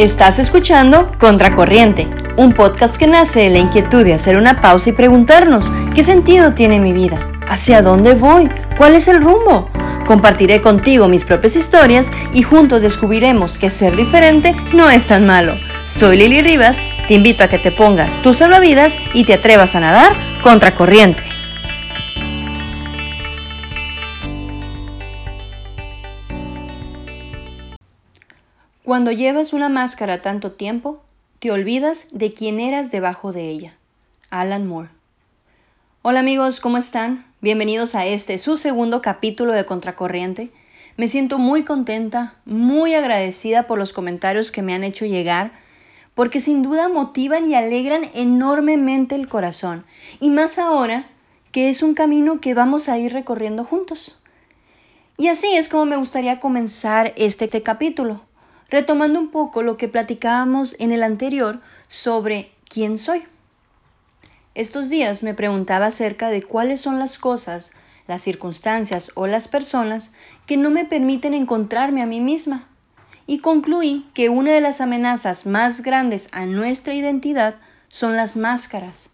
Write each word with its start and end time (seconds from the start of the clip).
Estás 0.00 0.38
escuchando 0.38 1.12
Contracorriente, 1.18 2.08
un 2.38 2.54
podcast 2.54 2.96
que 2.96 3.06
nace 3.06 3.40
de 3.40 3.50
la 3.50 3.58
inquietud 3.58 4.02
de 4.02 4.14
hacer 4.14 4.38
una 4.38 4.56
pausa 4.56 4.88
y 4.88 4.92
preguntarnos 4.94 5.70
qué 5.94 6.02
sentido 6.02 6.54
tiene 6.54 6.80
mi 6.80 6.94
vida, 6.94 7.20
hacia 7.46 7.82
dónde 7.82 8.14
voy, 8.14 8.48
cuál 8.78 8.94
es 8.94 9.08
el 9.08 9.22
rumbo. 9.22 9.68
Compartiré 10.06 10.62
contigo 10.62 11.06
mis 11.06 11.24
propias 11.24 11.54
historias 11.54 12.10
y 12.32 12.42
juntos 12.42 12.80
descubriremos 12.80 13.58
que 13.58 13.68
ser 13.68 13.94
diferente 13.94 14.56
no 14.72 14.88
es 14.88 15.04
tan 15.06 15.26
malo. 15.26 15.56
Soy 15.84 16.16
Lili 16.16 16.40
Rivas, 16.40 16.78
te 17.06 17.12
invito 17.12 17.44
a 17.44 17.48
que 17.48 17.58
te 17.58 17.70
pongas 17.70 18.22
tus 18.22 18.38
salvavidas 18.38 18.94
y 19.12 19.24
te 19.24 19.34
atrevas 19.34 19.74
a 19.74 19.80
nadar 19.80 20.16
contracorriente. 20.42 21.29
Cuando 28.90 29.12
llevas 29.12 29.52
una 29.52 29.68
máscara 29.68 30.20
tanto 30.20 30.50
tiempo, 30.50 31.00
te 31.38 31.52
olvidas 31.52 32.08
de 32.10 32.32
quién 32.32 32.58
eras 32.58 32.90
debajo 32.90 33.30
de 33.30 33.48
ella. 33.48 33.76
Alan 34.30 34.66
Moore. 34.66 34.88
Hola 36.02 36.18
amigos, 36.18 36.58
¿cómo 36.58 36.76
están? 36.76 37.24
Bienvenidos 37.40 37.94
a 37.94 38.04
este, 38.04 38.36
su 38.38 38.56
segundo 38.56 39.00
capítulo 39.00 39.52
de 39.52 39.64
Contracorriente. 39.64 40.50
Me 40.96 41.06
siento 41.06 41.38
muy 41.38 41.62
contenta, 41.62 42.34
muy 42.44 42.94
agradecida 42.94 43.68
por 43.68 43.78
los 43.78 43.92
comentarios 43.92 44.50
que 44.50 44.62
me 44.62 44.74
han 44.74 44.82
hecho 44.82 45.04
llegar, 45.04 45.52
porque 46.16 46.40
sin 46.40 46.64
duda 46.64 46.88
motivan 46.88 47.48
y 47.48 47.54
alegran 47.54 48.10
enormemente 48.12 49.14
el 49.14 49.28
corazón, 49.28 49.84
y 50.18 50.30
más 50.30 50.58
ahora 50.58 51.06
que 51.52 51.68
es 51.68 51.84
un 51.84 51.94
camino 51.94 52.40
que 52.40 52.54
vamos 52.54 52.88
a 52.88 52.98
ir 52.98 53.12
recorriendo 53.12 53.64
juntos. 53.64 54.18
Y 55.16 55.28
así 55.28 55.46
es 55.54 55.68
como 55.68 55.86
me 55.86 55.96
gustaría 55.96 56.40
comenzar 56.40 57.12
este, 57.16 57.44
este 57.44 57.62
capítulo 57.62 58.28
retomando 58.70 59.18
un 59.18 59.30
poco 59.30 59.62
lo 59.62 59.76
que 59.76 59.88
platicábamos 59.88 60.76
en 60.78 60.92
el 60.92 61.02
anterior 61.02 61.60
sobre 61.88 62.52
quién 62.68 62.98
soy. 62.98 63.24
Estos 64.54 64.88
días 64.88 65.22
me 65.22 65.34
preguntaba 65.34 65.86
acerca 65.86 66.30
de 66.30 66.42
cuáles 66.42 66.80
son 66.80 66.98
las 66.98 67.18
cosas, 67.18 67.72
las 68.06 68.22
circunstancias 68.22 69.10
o 69.14 69.26
las 69.26 69.48
personas 69.48 70.12
que 70.46 70.56
no 70.56 70.70
me 70.70 70.84
permiten 70.84 71.34
encontrarme 71.34 72.02
a 72.02 72.06
mí 72.06 72.20
misma. 72.20 72.68
Y 73.26 73.38
concluí 73.38 74.08
que 74.12 74.28
una 74.28 74.52
de 74.52 74.60
las 74.60 74.80
amenazas 74.80 75.46
más 75.46 75.82
grandes 75.82 76.28
a 76.32 76.46
nuestra 76.46 76.94
identidad 76.94 77.56
son 77.88 78.16
las 78.16 78.36
máscaras. 78.36 79.10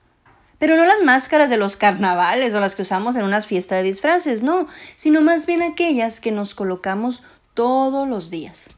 Pero 0.58 0.76
no 0.76 0.86
las 0.86 1.02
máscaras 1.04 1.50
de 1.50 1.58
los 1.58 1.76
carnavales 1.76 2.54
o 2.54 2.60
las 2.60 2.74
que 2.74 2.82
usamos 2.82 3.14
en 3.16 3.24
unas 3.24 3.46
fiestas 3.46 3.78
de 3.78 3.88
disfraces, 3.88 4.42
no, 4.42 4.68
sino 4.96 5.20
más 5.20 5.44
bien 5.44 5.62
aquellas 5.62 6.18
que 6.18 6.32
nos 6.32 6.54
colocamos 6.54 7.22
todos 7.52 8.08
los 8.08 8.30
días. 8.30 8.75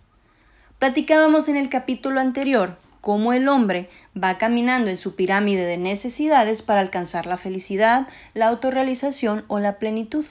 Platicábamos 0.79 1.49
en 1.49 1.57
el 1.57 1.69
capítulo 1.69 2.21
anterior 2.21 2.79
cómo 3.01 3.33
el 3.33 3.49
hombre 3.49 3.91
va 4.17 4.39
caminando 4.39 4.91
en 4.91 4.97
su 4.97 5.17
pirámide 5.17 5.65
de 5.65 5.77
necesidades 5.77 6.63
para 6.63 6.81
alcanzar 6.81 7.27
la 7.27 7.37
felicidad, 7.37 8.07
la 8.33 8.47
autorrealización 8.47 9.45
o 9.49 9.59
la 9.59 9.79
plenitud. 9.79 10.25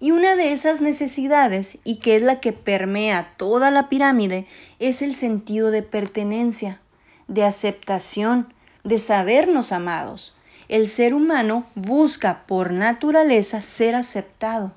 Y 0.00 0.10
una 0.10 0.36
de 0.36 0.52
esas 0.52 0.82
necesidades, 0.82 1.78
y 1.82 1.96
que 1.96 2.16
es 2.16 2.22
la 2.22 2.40
que 2.40 2.52
permea 2.52 3.32
toda 3.38 3.70
la 3.70 3.88
pirámide, 3.88 4.46
es 4.80 5.00
el 5.00 5.14
sentido 5.14 5.70
de 5.70 5.82
pertenencia, 5.82 6.82
de 7.26 7.44
aceptación, 7.44 8.52
de 8.82 8.98
sabernos 8.98 9.72
amados. 9.72 10.36
El 10.68 10.90
ser 10.90 11.14
humano 11.14 11.64
busca 11.74 12.44
por 12.46 12.70
naturaleza 12.70 13.62
ser 13.62 13.94
aceptado. 13.94 14.74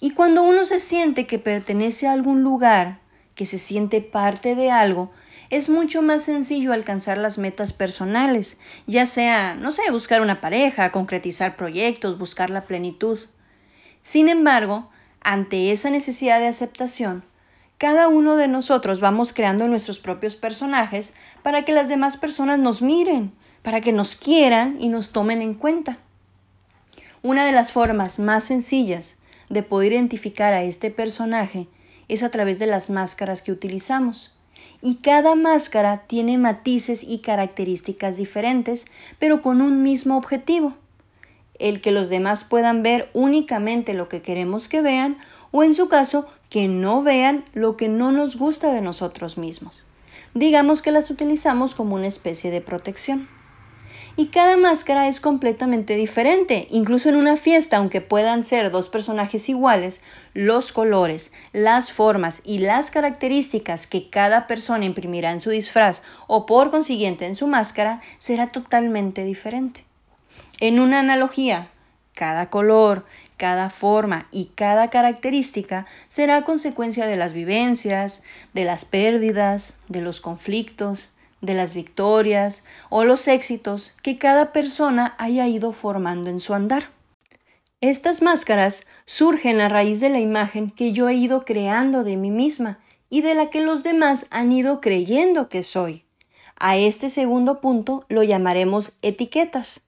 Y 0.00 0.10
cuando 0.10 0.42
uno 0.42 0.64
se 0.64 0.80
siente 0.80 1.28
que 1.28 1.38
pertenece 1.38 2.08
a 2.08 2.12
algún 2.12 2.42
lugar, 2.42 3.03
que 3.34 3.46
se 3.46 3.58
siente 3.58 4.00
parte 4.00 4.54
de 4.54 4.70
algo, 4.70 5.10
es 5.50 5.68
mucho 5.68 6.02
más 6.02 6.22
sencillo 6.22 6.72
alcanzar 6.72 7.18
las 7.18 7.38
metas 7.38 7.72
personales, 7.72 8.56
ya 8.86 9.06
sea, 9.06 9.54
no 9.54 9.70
sé, 9.70 9.82
buscar 9.90 10.22
una 10.22 10.40
pareja, 10.40 10.90
concretizar 10.90 11.56
proyectos, 11.56 12.18
buscar 12.18 12.50
la 12.50 12.64
plenitud. 12.64 13.18
Sin 14.02 14.28
embargo, 14.28 14.90
ante 15.20 15.70
esa 15.72 15.90
necesidad 15.90 16.40
de 16.40 16.48
aceptación, 16.48 17.24
cada 17.78 18.08
uno 18.08 18.36
de 18.36 18.48
nosotros 18.48 19.00
vamos 19.00 19.32
creando 19.32 19.66
nuestros 19.68 19.98
propios 19.98 20.36
personajes 20.36 21.12
para 21.42 21.64
que 21.64 21.72
las 21.72 21.88
demás 21.88 22.16
personas 22.16 22.58
nos 22.58 22.82
miren, 22.82 23.32
para 23.62 23.80
que 23.80 23.92
nos 23.92 24.16
quieran 24.16 24.76
y 24.80 24.88
nos 24.88 25.12
tomen 25.12 25.42
en 25.42 25.54
cuenta. 25.54 25.98
Una 27.22 27.44
de 27.44 27.52
las 27.52 27.72
formas 27.72 28.18
más 28.18 28.44
sencillas 28.44 29.16
de 29.48 29.62
poder 29.62 29.92
identificar 29.92 30.52
a 30.52 30.62
este 30.62 30.90
personaje 30.90 31.68
es 32.08 32.22
a 32.22 32.30
través 32.30 32.58
de 32.58 32.66
las 32.66 32.90
máscaras 32.90 33.42
que 33.42 33.52
utilizamos. 33.52 34.32
Y 34.82 34.96
cada 34.96 35.34
máscara 35.34 36.04
tiene 36.06 36.38
matices 36.38 37.02
y 37.02 37.18
características 37.18 38.16
diferentes, 38.16 38.86
pero 39.18 39.40
con 39.40 39.62
un 39.62 39.82
mismo 39.82 40.16
objetivo, 40.16 40.74
el 41.58 41.80
que 41.80 41.92
los 41.92 42.10
demás 42.10 42.44
puedan 42.44 42.82
ver 42.82 43.10
únicamente 43.14 43.94
lo 43.94 44.08
que 44.08 44.22
queremos 44.22 44.68
que 44.68 44.82
vean 44.82 45.18
o 45.50 45.62
en 45.62 45.72
su 45.72 45.88
caso 45.88 46.26
que 46.50 46.68
no 46.68 47.02
vean 47.02 47.44
lo 47.54 47.76
que 47.76 47.88
no 47.88 48.12
nos 48.12 48.36
gusta 48.36 48.72
de 48.72 48.82
nosotros 48.82 49.38
mismos. 49.38 49.84
Digamos 50.34 50.82
que 50.82 50.90
las 50.90 51.10
utilizamos 51.10 51.74
como 51.74 51.94
una 51.94 52.08
especie 52.08 52.50
de 52.50 52.60
protección 52.60 53.28
y 54.16 54.26
cada 54.26 54.56
máscara 54.56 55.08
es 55.08 55.20
completamente 55.20 55.96
diferente. 55.96 56.66
Incluso 56.70 57.08
en 57.08 57.16
una 57.16 57.36
fiesta, 57.36 57.78
aunque 57.78 58.00
puedan 58.00 58.44
ser 58.44 58.70
dos 58.70 58.88
personajes 58.88 59.48
iguales, 59.48 60.00
los 60.34 60.72
colores, 60.72 61.32
las 61.52 61.92
formas 61.92 62.40
y 62.44 62.58
las 62.58 62.90
características 62.90 63.86
que 63.86 64.08
cada 64.10 64.46
persona 64.46 64.84
imprimirá 64.84 65.32
en 65.32 65.40
su 65.40 65.50
disfraz 65.50 66.02
o 66.26 66.46
por 66.46 66.70
consiguiente 66.70 67.26
en 67.26 67.34
su 67.34 67.46
máscara 67.46 68.00
será 68.18 68.48
totalmente 68.48 69.24
diferente. 69.24 69.84
En 70.60 70.78
una 70.78 71.00
analogía, 71.00 71.68
cada 72.14 72.48
color, 72.50 73.04
cada 73.36 73.68
forma 73.68 74.28
y 74.30 74.46
cada 74.54 74.90
característica 74.90 75.86
será 76.08 76.42
consecuencia 76.42 77.06
de 77.06 77.16
las 77.16 77.32
vivencias, 77.32 78.22
de 78.52 78.64
las 78.64 78.84
pérdidas, 78.84 79.76
de 79.88 80.00
los 80.00 80.20
conflictos, 80.20 81.10
de 81.44 81.54
las 81.54 81.74
victorias 81.74 82.64
o 82.90 83.04
los 83.04 83.28
éxitos 83.28 83.94
que 84.02 84.18
cada 84.18 84.52
persona 84.52 85.14
haya 85.18 85.46
ido 85.46 85.72
formando 85.72 86.30
en 86.30 86.40
su 86.40 86.54
andar. 86.54 86.90
Estas 87.80 88.22
máscaras 88.22 88.86
surgen 89.04 89.60
a 89.60 89.68
raíz 89.68 90.00
de 90.00 90.08
la 90.08 90.20
imagen 90.20 90.70
que 90.70 90.92
yo 90.92 91.08
he 91.08 91.14
ido 91.14 91.44
creando 91.44 92.02
de 92.02 92.16
mí 92.16 92.30
misma 92.30 92.78
y 93.10 93.20
de 93.20 93.34
la 93.34 93.50
que 93.50 93.60
los 93.60 93.82
demás 93.82 94.26
han 94.30 94.52
ido 94.52 94.80
creyendo 94.80 95.48
que 95.48 95.62
soy. 95.62 96.04
A 96.56 96.76
este 96.76 97.10
segundo 97.10 97.60
punto 97.60 98.06
lo 98.08 98.22
llamaremos 98.22 98.92
etiquetas. 99.02 99.82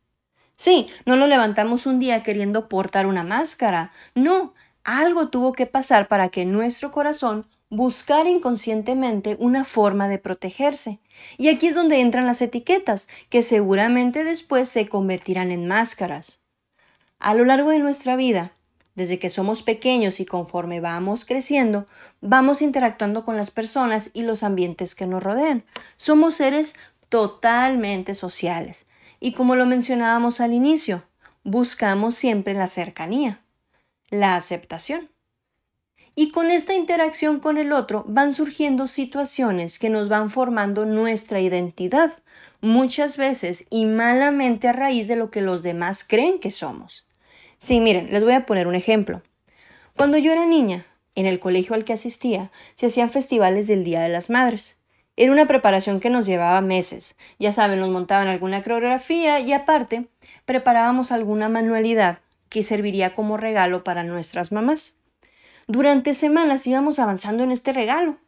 Sí, 0.57 0.89
no 1.05 1.17
lo 1.17 1.27
levantamos 1.27 1.87
un 1.87 1.99
día 1.99 2.23
queriendo 2.23 2.69
portar 2.69 3.07
una 3.07 3.25
máscara. 3.25 3.93
No, 4.15 4.55
algo 4.85 5.29
tuvo 5.29 5.53
que 5.53 5.67
pasar 5.67 6.09
para 6.09 6.29
que 6.29 6.45
nuestro 6.45 6.91
corazón 6.91 7.47
buscar 7.77 8.27
inconscientemente 8.27 9.37
una 9.39 9.63
forma 9.63 10.09
de 10.09 10.19
protegerse. 10.19 10.99
Y 11.37 11.49
aquí 11.49 11.67
es 11.67 11.75
donde 11.75 12.01
entran 12.01 12.25
las 12.25 12.41
etiquetas, 12.41 13.07
que 13.29 13.43
seguramente 13.43 14.25
después 14.25 14.71
se 14.71 14.89
convertirán 14.89 15.53
en 15.53 15.69
máscaras. 15.69 16.41
A 17.19 17.35
lo 17.35 17.45
largo 17.45 17.71
de 17.71 17.79
nuestra 17.79 18.17
vida, 18.17 18.53
desde 18.95 19.19
que 19.19 19.29
somos 19.29 19.63
pequeños 19.63 20.21
y 20.21 20.25
conforme 20.25 20.81
vamos 20.81 21.27
creciendo, 21.27 21.87
vamos 22.23 22.63
interactuando 22.63 23.27
con 23.27 23.37
las 23.37 23.51
personas 23.51 24.11
y 24.15 24.23
los 24.23 24.43
ambientes 24.43 24.95
que 24.95 25.07
nos 25.07 25.23
rodean. 25.23 25.63
Somos 25.99 26.37
seres 26.37 26.75
totalmente 27.11 28.15
sociales. 28.15 28.87
Y 29.21 29.33
como 29.33 29.55
lo 29.55 29.67
mencionábamos 29.67 30.41
al 30.41 30.55
inicio, 30.55 31.03
buscamos 31.45 32.15
siempre 32.15 32.55
la 32.55 32.69
cercanía, 32.69 33.43
la 34.09 34.37
aceptación. 34.37 35.11
Y 36.19 36.31
con 36.31 36.51
esta 36.51 36.75
interacción 36.75 37.41
con 37.41 37.59
el 37.59 37.73
otro 37.73 38.03
van 38.09 38.33
surgiendo 38.33 38.87
situaciones 38.87 39.79
que 39.79 39.91
nos 39.91 40.09
van 40.09 40.31
formando 40.31 40.87
nuestra 40.87 41.43
identidad, 41.43 42.11
muchas 42.63 43.19
veces 43.19 43.67
y 43.69 43.85
malamente 43.85 44.67
a 44.67 44.73
raíz 44.73 45.09
de 45.09 45.17
lo 45.17 45.31
que 45.31 45.43
los 45.43 45.63
demás 45.63 46.05
creen 46.09 46.41
que 46.41 46.51
somos. 46.51 47.07
Sí, 47.59 47.81
miren, 47.81 48.11
les 48.11 48.25
voy 48.25 48.33
a 48.33 48.47
poner 48.47 48.67
un 48.67 48.75
ejemplo. 48.75 49.21
Cuando 49.95 50.17
yo 50.17 50.33
era 50.33 50.47
niña, 50.47 50.87
en 51.17 51.27
el 51.27 51.39
colegio 51.39 51.75
al 51.75 51.85
que 51.85 51.93
asistía, 51.93 52.51
se 52.75 52.87
hacían 52.87 53.11
festivales 53.11 53.67
del 53.67 53.85
Día 53.85 54.01
de 54.01 54.09
las 54.09 54.31
Madres. 54.31 54.79
Era 55.17 55.33
una 55.33 55.47
preparación 55.47 56.01
que 56.01 56.09
nos 56.09 56.25
llevaba 56.25 56.63
meses. 56.63 57.15
Ya 57.39 57.53
saben, 57.53 57.79
nos 57.79 57.91
montaban 57.91 58.29
alguna 58.29 58.63
coreografía 58.63 59.41
y 59.41 59.53
aparte 59.53 60.09
preparábamos 60.47 61.13
alguna 61.13 61.51
manualidad 61.51 62.21
que 62.49 62.63
serviría 62.63 63.15
como 63.15 63.37
regalo 63.37 63.85
para 63.85 64.03
nuestras 64.03 64.51
mamás. 64.51 64.97
Durante 65.69 66.15
semanas 66.15 66.65
íbamos 66.67 67.01
avanzando 67.01 67.43
en 67.43 67.51
este 67.51 67.73
regalo. 67.73 68.19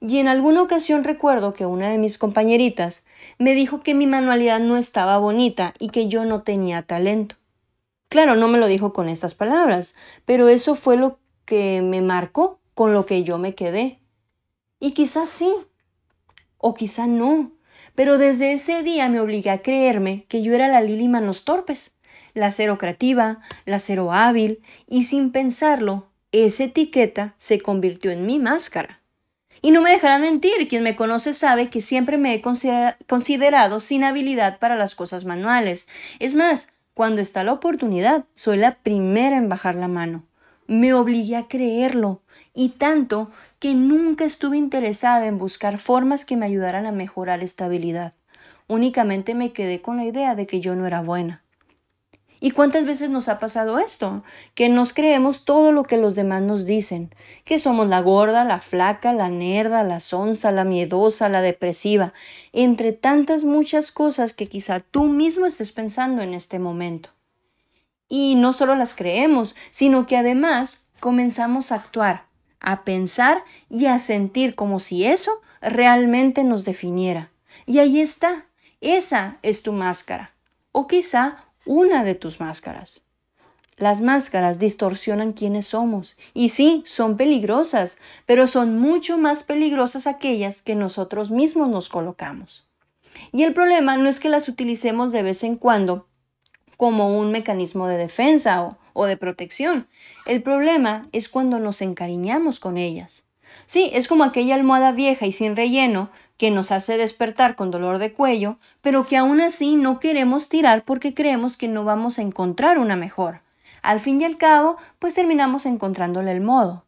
Y 0.00 0.18
en 0.18 0.28
alguna 0.28 0.60
ocasión 0.60 1.02
recuerdo 1.02 1.54
que 1.54 1.64
una 1.64 1.88
de 1.88 1.96
mis 1.96 2.18
compañeritas 2.18 3.04
me 3.38 3.54
dijo 3.54 3.80
que 3.80 3.94
mi 3.94 4.06
manualidad 4.06 4.60
no 4.60 4.76
estaba 4.76 5.16
bonita 5.16 5.72
y 5.78 5.88
que 5.88 6.08
yo 6.08 6.26
no 6.26 6.42
tenía 6.42 6.82
talento. 6.82 7.36
Claro, 8.10 8.36
no 8.36 8.48
me 8.48 8.58
lo 8.58 8.66
dijo 8.66 8.92
con 8.92 9.08
estas 9.08 9.34
palabras, 9.34 9.94
pero 10.26 10.48
eso 10.48 10.74
fue 10.74 10.98
lo 10.98 11.18
que 11.46 11.80
me 11.80 12.02
marcó, 12.02 12.60
con 12.74 12.92
lo 12.92 13.06
que 13.06 13.22
yo 13.22 13.38
me 13.38 13.54
quedé. 13.54 13.98
Y 14.78 14.92
quizás 14.92 15.30
sí, 15.30 15.50
o 16.58 16.74
quizá 16.74 17.06
no, 17.06 17.52
pero 17.94 18.18
desde 18.18 18.52
ese 18.52 18.82
día 18.82 19.08
me 19.08 19.20
obligué 19.20 19.50
a 19.50 19.62
creerme 19.62 20.26
que 20.28 20.42
yo 20.42 20.52
era 20.52 20.68
la 20.68 20.82
Lili 20.82 21.08
Manos 21.08 21.44
Torpes, 21.44 21.94
la 22.34 22.50
cero 22.50 22.76
creativa, 22.76 23.40
la 23.64 23.78
cero 23.78 24.12
hábil, 24.12 24.62
y 24.86 25.04
sin 25.04 25.32
pensarlo, 25.32 26.08
esa 26.34 26.64
etiqueta 26.64 27.34
se 27.38 27.60
convirtió 27.60 28.10
en 28.10 28.26
mi 28.26 28.38
máscara. 28.38 29.00
Y 29.62 29.70
no 29.70 29.80
me 29.80 29.90
dejarán 29.90 30.22
mentir, 30.22 30.68
quien 30.68 30.82
me 30.82 30.96
conoce 30.96 31.32
sabe 31.32 31.70
que 31.70 31.80
siempre 31.80 32.18
me 32.18 32.34
he 32.34 32.42
considerado 33.06 33.80
sin 33.80 34.04
habilidad 34.04 34.58
para 34.58 34.76
las 34.76 34.94
cosas 34.94 35.24
manuales. 35.24 35.86
Es 36.18 36.34
más, 36.34 36.68
cuando 36.92 37.20
está 37.20 37.44
la 37.44 37.52
oportunidad, 37.52 38.24
soy 38.34 38.58
la 38.58 38.74
primera 38.76 39.38
en 39.38 39.48
bajar 39.48 39.76
la 39.76 39.88
mano. 39.88 40.24
Me 40.66 40.92
obligué 40.92 41.36
a 41.36 41.46
creerlo, 41.46 42.20
y 42.52 42.70
tanto 42.70 43.30
que 43.58 43.74
nunca 43.74 44.24
estuve 44.24 44.56
interesada 44.58 45.26
en 45.26 45.38
buscar 45.38 45.78
formas 45.78 46.24
que 46.24 46.36
me 46.36 46.46
ayudaran 46.46 46.86
a 46.86 46.92
mejorar 46.92 47.42
esta 47.42 47.66
habilidad. 47.66 48.12
Únicamente 48.66 49.34
me 49.34 49.52
quedé 49.52 49.80
con 49.80 49.98
la 49.98 50.04
idea 50.04 50.34
de 50.34 50.46
que 50.46 50.60
yo 50.60 50.74
no 50.74 50.86
era 50.86 51.00
buena. 51.00 51.43
¿Y 52.44 52.50
cuántas 52.50 52.84
veces 52.84 53.08
nos 53.08 53.30
ha 53.30 53.38
pasado 53.38 53.78
esto? 53.78 54.22
Que 54.54 54.68
nos 54.68 54.92
creemos 54.92 55.46
todo 55.46 55.72
lo 55.72 55.84
que 55.84 55.96
los 55.96 56.14
demás 56.14 56.42
nos 56.42 56.66
dicen, 56.66 57.08
que 57.46 57.58
somos 57.58 57.88
la 57.88 58.02
gorda, 58.02 58.44
la 58.44 58.60
flaca, 58.60 59.14
la 59.14 59.30
nerda, 59.30 59.82
la 59.82 59.98
sonsa, 59.98 60.52
la 60.52 60.64
miedosa, 60.64 61.30
la 61.30 61.40
depresiva, 61.40 62.12
entre 62.52 62.92
tantas 62.92 63.44
muchas 63.44 63.90
cosas 63.92 64.34
que 64.34 64.46
quizá 64.46 64.80
tú 64.80 65.04
mismo 65.04 65.46
estés 65.46 65.72
pensando 65.72 66.20
en 66.20 66.34
este 66.34 66.58
momento. 66.58 67.08
Y 68.10 68.34
no 68.34 68.52
solo 68.52 68.76
las 68.76 68.92
creemos, 68.92 69.56
sino 69.70 70.06
que 70.06 70.18
además 70.18 70.84
comenzamos 71.00 71.72
a 71.72 71.76
actuar, 71.76 72.26
a 72.60 72.84
pensar 72.84 73.42
y 73.70 73.86
a 73.86 73.98
sentir 73.98 74.54
como 74.54 74.80
si 74.80 75.06
eso 75.06 75.40
realmente 75.62 76.44
nos 76.44 76.66
definiera. 76.66 77.30
Y 77.64 77.78
ahí 77.78 78.02
está, 78.02 78.48
esa 78.82 79.38
es 79.40 79.62
tu 79.62 79.72
máscara. 79.72 80.34
O 80.72 80.88
quizá 80.88 81.43
una 81.66 82.04
de 82.04 82.14
tus 82.14 82.40
máscaras. 82.40 83.02
Las 83.76 84.00
máscaras 84.00 84.58
distorsionan 84.58 85.32
quiénes 85.32 85.66
somos. 85.66 86.16
Y 86.32 86.50
sí, 86.50 86.82
son 86.86 87.16
peligrosas, 87.16 87.98
pero 88.24 88.46
son 88.46 88.78
mucho 88.78 89.18
más 89.18 89.42
peligrosas 89.42 90.06
aquellas 90.06 90.62
que 90.62 90.76
nosotros 90.76 91.30
mismos 91.30 91.68
nos 91.68 91.88
colocamos. 91.88 92.68
Y 93.32 93.42
el 93.42 93.52
problema 93.52 93.96
no 93.96 94.08
es 94.08 94.20
que 94.20 94.28
las 94.28 94.48
utilicemos 94.48 95.10
de 95.10 95.22
vez 95.22 95.42
en 95.42 95.56
cuando 95.56 96.06
como 96.76 97.18
un 97.18 97.32
mecanismo 97.32 97.88
de 97.88 97.96
defensa 97.96 98.62
o, 98.62 98.76
o 98.92 99.06
de 99.06 99.16
protección. 99.16 99.88
El 100.26 100.42
problema 100.42 101.08
es 101.12 101.28
cuando 101.28 101.58
nos 101.58 101.82
encariñamos 101.82 102.60
con 102.60 102.78
ellas. 102.78 103.24
Sí, 103.66 103.90
es 103.92 104.08
como 104.08 104.24
aquella 104.24 104.54
almohada 104.54 104.92
vieja 104.92 105.26
y 105.26 105.32
sin 105.32 105.56
relleno 105.56 106.10
que 106.36 106.50
nos 106.50 106.72
hace 106.72 106.96
despertar 106.96 107.54
con 107.54 107.70
dolor 107.70 107.98
de 107.98 108.12
cuello, 108.12 108.58
pero 108.80 109.06
que 109.06 109.16
aún 109.16 109.40
así 109.40 109.76
no 109.76 110.00
queremos 110.00 110.48
tirar 110.48 110.84
porque 110.84 111.14
creemos 111.14 111.56
que 111.56 111.68
no 111.68 111.84
vamos 111.84 112.18
a 112.18 112.22
encontrar 112.22 112.78
una 112.78 112.96
mejor. 112.96 113.42
Al 113.82 114.00
fin 114.00 114.20
y 114.20 114.24
al 114.24 114.36
cabo, 114.36 114.76
pues 114.98 115.14
terminamos 115.14 115.66
encontrándole 115.66 116.32
el 116.32 116.40
modo. 116.40 116.86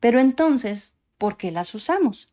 Pero 0.00 0.20
entonces, 0.20 0.94
¿por 1.16 1.36
qué 1.36 1.50
las 1.50 1.74
usamos? 1.74 2.30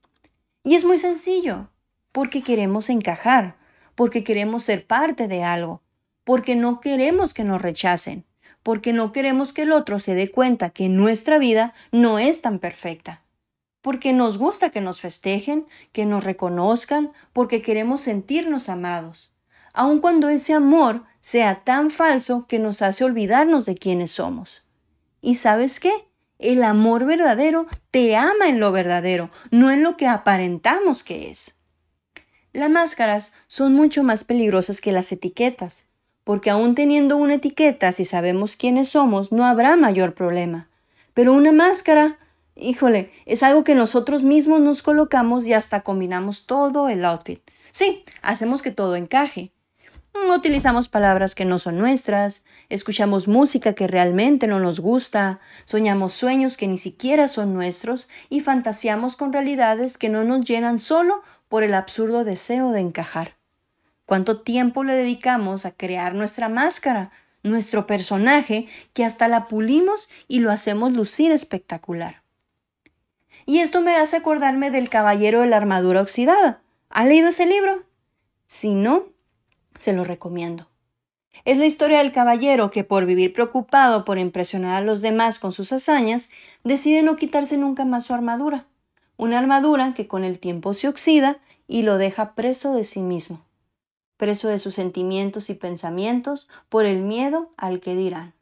Y 0.64 0.76
es 0.76 0.84
muy 0.84 0.98
sencillo, 0.98 1.70
porque 2.12 2.42
queremos 2.42 2.90
encajar, 2.90 3.56
porque 3.96 4.24
queremos 4.24 4.64
ser 4.64 4.86
parte 4.86 5.28
de 5.28 5.44
algo, 5.44 5.82
porque 6.24 6.56
no 6.56 6.80
queremos 6.80 7.34
que 7.34 7.44
nos 7.44 7.62
rechacen, 7.62 8.26
porque 8.64 8.92
no 8.92 9.12
queremos 9.12 9.54
que 9.54 9.62
el 9.62 9.72
otro 9.72 10.00
se 10.00 10.16
dé 10.16 10.32
cuenta 10.32 10.72
que 10.72 10.90
nuestra 10.90 11.38
vida 11.38 11.74
no 11.92 12.20
es 12.20 12.42
tan 12.42 12.60
perfecta 12.60 13.24
porque 13.82 14.14
nos 14.14 14.38
gusta 14.38 14.70
que 14.70 14.82
nos 14.82 15.00
festejen, 15.02 15.66
que 15.92 16.06
nos 16.06 16.24
reconozcan, 16.24 17.12
porque 17.34 17.62
queremos 17.62 18.02
sentirnos 18.02 18.70
amados, 18.70 19.32
aun 19.74 20.00
cuando 20.00 20.30
ese 20.30 20.54
amor 20.54 21.04
sea 21.20 21.64
tan 21.64 21.92
falso 21.92 22.46
que 22.48 22.60
nos 22.60 22.82
hace 22.82 23.04
olvidarnos 23.04 23.66
de 23.66 23.76
quiénes 23.76 24.12
somos. 24.12 24.66
¿Y 25.22 25.36
sabes 25.36 25.80
qué? 25.80 25.92
El 26.38 26.64
amor 26.64 27.06
verdadero 27.06 27.68
te 27.92 28.16
ama 28.16 28.48
en 28.48 28.60
lo 28.60 28.72
verdadero, 28.72 29.30
no 29.52 29.72
en 29.72 29.84
lo 29.84 29.98
que 29.98 30.08
aparentamos 30.08 31.04
que 31.04 31.30
es. 31.30 31.56
Las 32.54 32.70
máscaras 32.70 33.34
son 33.48 33.74
mucho 33.74 34.04
más 34.04 34.24
peligrosas 34.24 34.82
que 34.82 34.92
las 34.92 35.12
etiquetas, 35.12 35.86
porque 36.24 36.50
aun 36.50 36.76
teniendo 36.76 37.18
una 37.18 37.36
etiqueta, 37.36 37.92
si 37.92 38.06
sabemos 38.06 38.56
quiénes 38.56 38.90
somos, 38.90 39.32
no 39.32 39.46
habrá 39.46 39.76
mayor 39.76 40.14
problema. 40.14 40.70
Pero 41.14 41.34
una 41.34 41.52
máscara 41.52 42.18
híjole, 42.62 43.12
es 43.26 43.44
algo 43.44 43.64
que 43.64 43.76
nosotros 43.76 44.24
mismos 44.24 44.62
nos 44.62 44.82
colocamos 44.82 45.46
y 45.46 45.54
hasta 45.54 45.82
combinamos 45.82 46.46
todo 46.46 46.90
el 46.90 47.06
outfit. 47.06 47.42
Sí, 47.72 48.04
hacemos 48.22 48.62
que 48.62 48.72
todo 48.72 48.96
encaje. 48.96 49.52
Mm, 50.14 50.32
utilizamos 50.32 50.90
palabras 50.90 51.36
que 51.36 51.46
no 51.46 51.60
son 51.60 51.78
nuestras, 51.78 52.44
escuchamos 52.70 53.28
música 53.28 53.74
que 53.74 53.88
realmente 53.88 54.48
no 54.48 54.60
nos 54.60 54.80
gusta, 54.80 55.40
soñamos 55.66 56.14
sueños 56.14 56.58
que 56.58 56.68
ni 56.68 56.78
siquiera 56.78 57.28
son 57.28 57.54
nuestros 57.54 58.10
y 58.30 58.40
fantaseamos 58.40 59.16
con 59.16 59.34
realidades 59.34 59.98
que 59.98 60.10
no 60.10 60.24
nos 60.24 60.46
llenan 60.46 60.80
solo 60.80 61.22
por 61.48 61.64
el 61.64 61.74
absurdo 61.74 62.24
deseo 62.24 62.72
de 62.72 62.80
encajar. 62.80 63.36
¿Cuánto 64.06 64.42
tiempo 64.42 64.84
le 64.84 64.94
dedicamos 64.94 65.66
a 65.66 65.72
crear 65.72 66.16
nuestra 66.16 66.50
máscara, 66.50 67.12
nuestro 67.44 67.86
personaje, 67.86 68.68
que 68.94 69.06
hasta 69.06 69.28
la 69.28 69.46
pulimos 69.46 70.10
y 70.28 70.40
lo 70.40 70.52
hacemos 70.52 70.94
lucir 70.94 71.32
espectacular? 71.32 72.19
Y 73.50 73.62
esto 73.62 73.82
me 73.82 73.96
hace 73.96 74.16
acordarme 74.16 74.70
del 74.70 74.90
Caballero 74.90 75.42
de 75.42 75.48
la 75.48 75.58
Armadura 75.58 76.04
Oxidada. 76.04 76.62
¿Ha 76.92 77.04
leído 77.06 77.30
ese 77.30 77.48
libro? 77.48 77.82
Si 78.46 78.76
no, 78.76 79.06
se 79.76 79.92
lo 79.92 80.04
recomiendo. 80.04 80.70
Es 81.46 81.58
la 81.58 81.66
historia 81.66 81.98
del 81.98 82.12
caballero 82.12 82.70
que 82.70 82.84
por 82.84 83.08
vivir 83.08 83.34
preocupado 83.34 84.06
por 84.06 84.20
impresionar 84.20 84.76
a 84.76 84.86
los 84.86 85.02
demás 85.02 85.40
con 85.40 85.52
sus 85.52 85.72
hazañas, 85.72 86.30
decide 86.64 87.02
no 87.02 87.16
quitarse 87.16 87.58
nunca 87.58 87.86
más 87.86 88.06
su 88.06 88.14
armadura. 88.14 88.68
Una 89.18 89.40
armadura 89.40 89.96
que 89.96 90.08
con 90.08 90.24
el 90.24 90.38
tiempo 90.38 90.76
se 90.76 90.88
oxida 90.88 91.40
y 91.68 91.82
lo 91.82 91.98
deja 91.98 92.36
preso 92.36 92.76
de 92.76 92.84
sí 92.84 93.02
mismo, 93.02 93.44
preso 94.16 94.48
de 94.48 94.60
sus 94.60 94.76
sentimientos 94.76 95.50
y 95.50 95.56
pensamientos 95.56 96.52
por 96.70 96.86
el 96.86 97.02
miedo 97.02 97.52
al 97.58 97.80
que 97.80 97.96
dirán. 97.96 98.36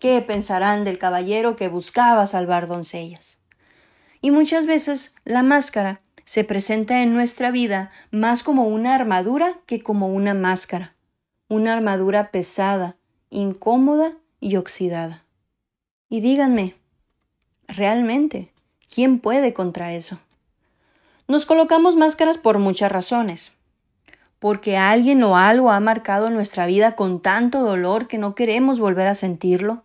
¿Qué 0.00 0.20
pensarán 0.22 0.82
del 0.82 0.98
caballero 0.98 1.54
que 1.54 1.68
buscaba 1.68 2.26
salvar 2.26 2.66
doncellas? 2.66 3.43
Y 4.24 4.30
muchas 4.30 4.64
veces 4.64 5.14
la 5.26 5.42
máscara 5.42 6.00
se 6.24 6.44
presenta 6.44 7.02
en 7.02 7.12
nuestra 7.12 7.50
vida 7.50 7.90
más 8.10 8.42
como 8.42 8.66
una 8.66 8.94
armadura 8.94 9.58
que 9.66 9.82
como 9.82 10.08
una 10.08 10.32
máscara, 10.32 10.94
una 11.46 11.74
armadura 11.74 12.30
pesada, 12.30 12.96
incómoda 13.28 14.12
y 14.40 14.56
oxidada. 14.56 15.24
Y 16.08 16.22
díganme, 16.22 16.74
realmente, 17.68 18.50
¿quién 18.88 19.18
puede 19.18 19.52
contra 19.52 19.92
eso? 19.92 20.18
Nos 21.28 21.44
colocamos 21.44 21.94
máscaras 21.94 22.38
por 22.38 22.58
muchas 22.58 22.90
razones. 22.90 23.52
Porque 24.38 24.78
alguien 24.78 25.22
o 25.22 25.36
algo 25.36 25.70
ha 25.70 25.80
marcado 25.80 26.30
nuestra 26.30 26.64
vida 26.64 26.96
con 26.96 27.20
tanto 27.20 27.60
dolor 27.60 28.08
que 28.08 28.16
no 28.16 28.34
queremos 28.34 28.80
volver 28.80 29.06
a 29.06 29.14
sentirlo 29.14 29.84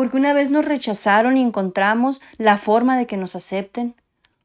porque 0.00 0.16
una 0.16 0.32
vez 0.32 0.50
nos 0.50 0.64
rechazaron 0.64 1.36
y 1.36 1.42
encontramos 1.42 2.22
la 2.38 2.56
forma 2.56 2.96
de 2.96 3.06
que 3.06 3.18
nos 3.18 3.36
acepten, 3.36 3.94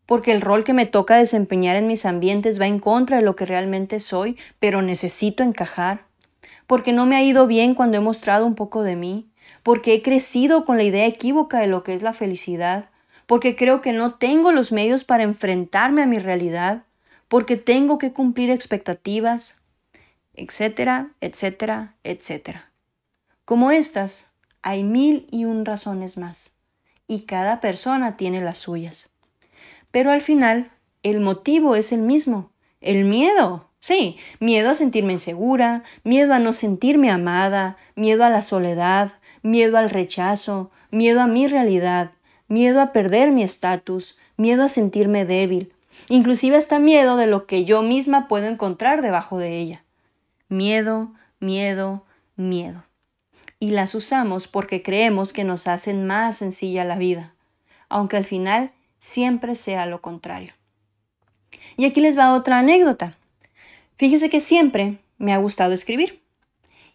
porque 0.06 0.34
el 0.34 0.42
rol 0.42 0.66
que 0.66 0.74
me 0.74 0.86
toca 0.86 1.16
desempeñar 1.16 1.78
en 1.78 1.88
mis 1.88 2.06
ambientes 2.06 2.60
va 2.60 2.68
en 2.68 2.80
contra 2.80 3.20
de 3.20 3.24
lo 3.24 3.38
que 3.38 3.46
realmente 3.46 4.02
soy, 4.02 4.38
pero 4.60 4.82
necesito 4.82 5.44
encajar, 5.44 6.08
porque 6.68 6.92
no 6.92 7.06
me 7.06 7.16
ha 7.16 7.24
ido 7.24 7.48
bien 7.48 7.74
cuando 7.74 7.96
he 7.96 8.02
mostrado 8.02 8.46
un 8.46 8.56
poco 8.56 8.84
de 8.84 8.98
mí, 8.98 9.30
porque 9.64 9.94
he 9.94 10.02
crecido 10.02 10.66
con 10.66 10.76
la 10.76 10.84
idea 10.84 11.06
equívoca 11.06 11.60
de 11.60 11.68
lo 11.68 11.84
que 11.84 11.94
es 11.94 12.02
la 12.02 12.12
felicidad, 12.12 12.90
porque 13.26 13.56
creo 13.56 13.80
que 13.80 13.94
no 13.94 14.16
tengo 14.16 14.52
los 14.52 14.74
medios 14.74 15.06
para 15.06 15.24
enfrentarme 15.24 16.02
a 16.02 16.06
mi 16.06 16.20
realidad, 16.20 16.84
porque 17.30 17.56
tengo 17.56 17.98
que 17.98 18.12
cumplir 18.12 18.50
expectativas, 18.50 19.56
etcétera, 20.34 21.12
etcétera, 21.22 21.96
etcétera. 22.04 22.72
Como 23.46 23.72
estas, 23.72 24.35
hay 24.66 24.84
mil 24.84 25.28
y 25.30 25.46
un 25.46 25.64
razones 25.64 26.18
más, 26.18 26.56
y 27.08 27.22
cada 27.22 27.62
persona 27.62 28.18
tiene 28.18 28.42
las 28.42 28.58
suyas. 28.58 29.10
Pero 29.92 30.10
al 30.10 30.24
final, 30.24 30.72
el 31.04 31.22
motivo 31.22 31.76
es 31.76 31.92
el 31.92 32.02
mismo, 32.02 32.50
el 32.82 33.06
miedo. 33.06 33.70
Sí, 33.80 34.18
miedo 34.40 34.72
a 34.72 34.74
sentirme 34.74 35.14
insegura, 35.14 35.84
miedo 36.04 36.34
a 36.34 36.40
no 36.40 36.52
sentirme 36.52 37.12
amada, 37.12 37.78
miedo 37.94 38.26
a 38.26 38.32
la 38.32 38.42
soledad, 38.42 39.14
miedo 39.44 39.78
al 39.78 39.92
rechazo, 39.92 40.72
miedo 40.90 41.22
a 41.22 41.28
mi 41.28 41.46
realidad, 41.46 42.14
miedo 42.48 42.82
a 42.82 42.92
perder 42.92 43.32
mi 43.32 43.44
estatus, 43.44 44.18
miedo 44.36 44.64
a 44.64 44.68
sentirme 44.68 45.26
débil, 45.26 45.74
inclusive 46.10 46.58
hasta 46.58 46.80
miedo 46.80 47.18
de 47.18 47.28
lo 47.28 47.46
que 47.46 47.66
yo 47.66 47.84
misma 47.84 48.28
puedo 48.28 48.48
encontrar 48.48 49.04
debajo 49.04 49.38
de 49.38 49.60
ella. 49.60 49.84
Miedo, 50.50 51.14
miedo, 51.40 52.04
miedo 52.36 52.84
y 53.60 53.72
las 53.72 53.96
usamos 53.96 54.48
porque 54.48 54.82
creemos 54.82 55.34
que 55.34 55.44
nos 55.44 55.68
hacen 55.68 56.06
más 56.06 56.38
sencilla 56.38 56.84
la 56.84 56.98
vida, 56.98 57.34
aunque 57.90 58.18
al 58.18 58.26
final 58.26 58.72
siempre 59.00 59.56
sea 59.56 59.86
lo 59.86 60.02
contrario. 60.02 60.54
Y 61.78 61.86
aquí 61.86 62.02
les 62.02 62.18
va 62.18 62.34
otra 62.34 62.60
anécdota. 62.60 63.18
Fíjese 63.98 64.30
que 64.30 64.42
siempre 64.42 65.00
me 65.18 65.34
ha 65.34 65.38
gustado 65.38 65.74
escribir. 65.74 66.22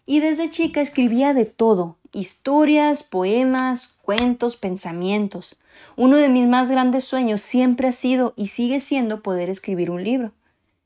Y 0.05 0.19
desde 0.19 0.49
chica 0.49 0.81
escribía 0.81 1.33
de 1.33 1.45
todo, 1.45 1.97
historias, 2.11 3.03
poemas, 3.03 3.99
cuentos, 4.01 4.57
pensamientos. 4.57 5.57
Uno 5.95 6.17
de 6.17 6.29
mis 6.29 6.47
más 6.47 6.69
grandes 6.69 7.05
sueños 7.05 7.41
siempre 7.41 7.87
ha 7.87 7.91
sido 7.91 8.33
y 8.35 8.47
sigue 8.47 8.79
siendo 8.79 9.21
poder 9.21 9.49
escribir 9.49 9.91
un 9.91 10.03
libro. 10.03 10.31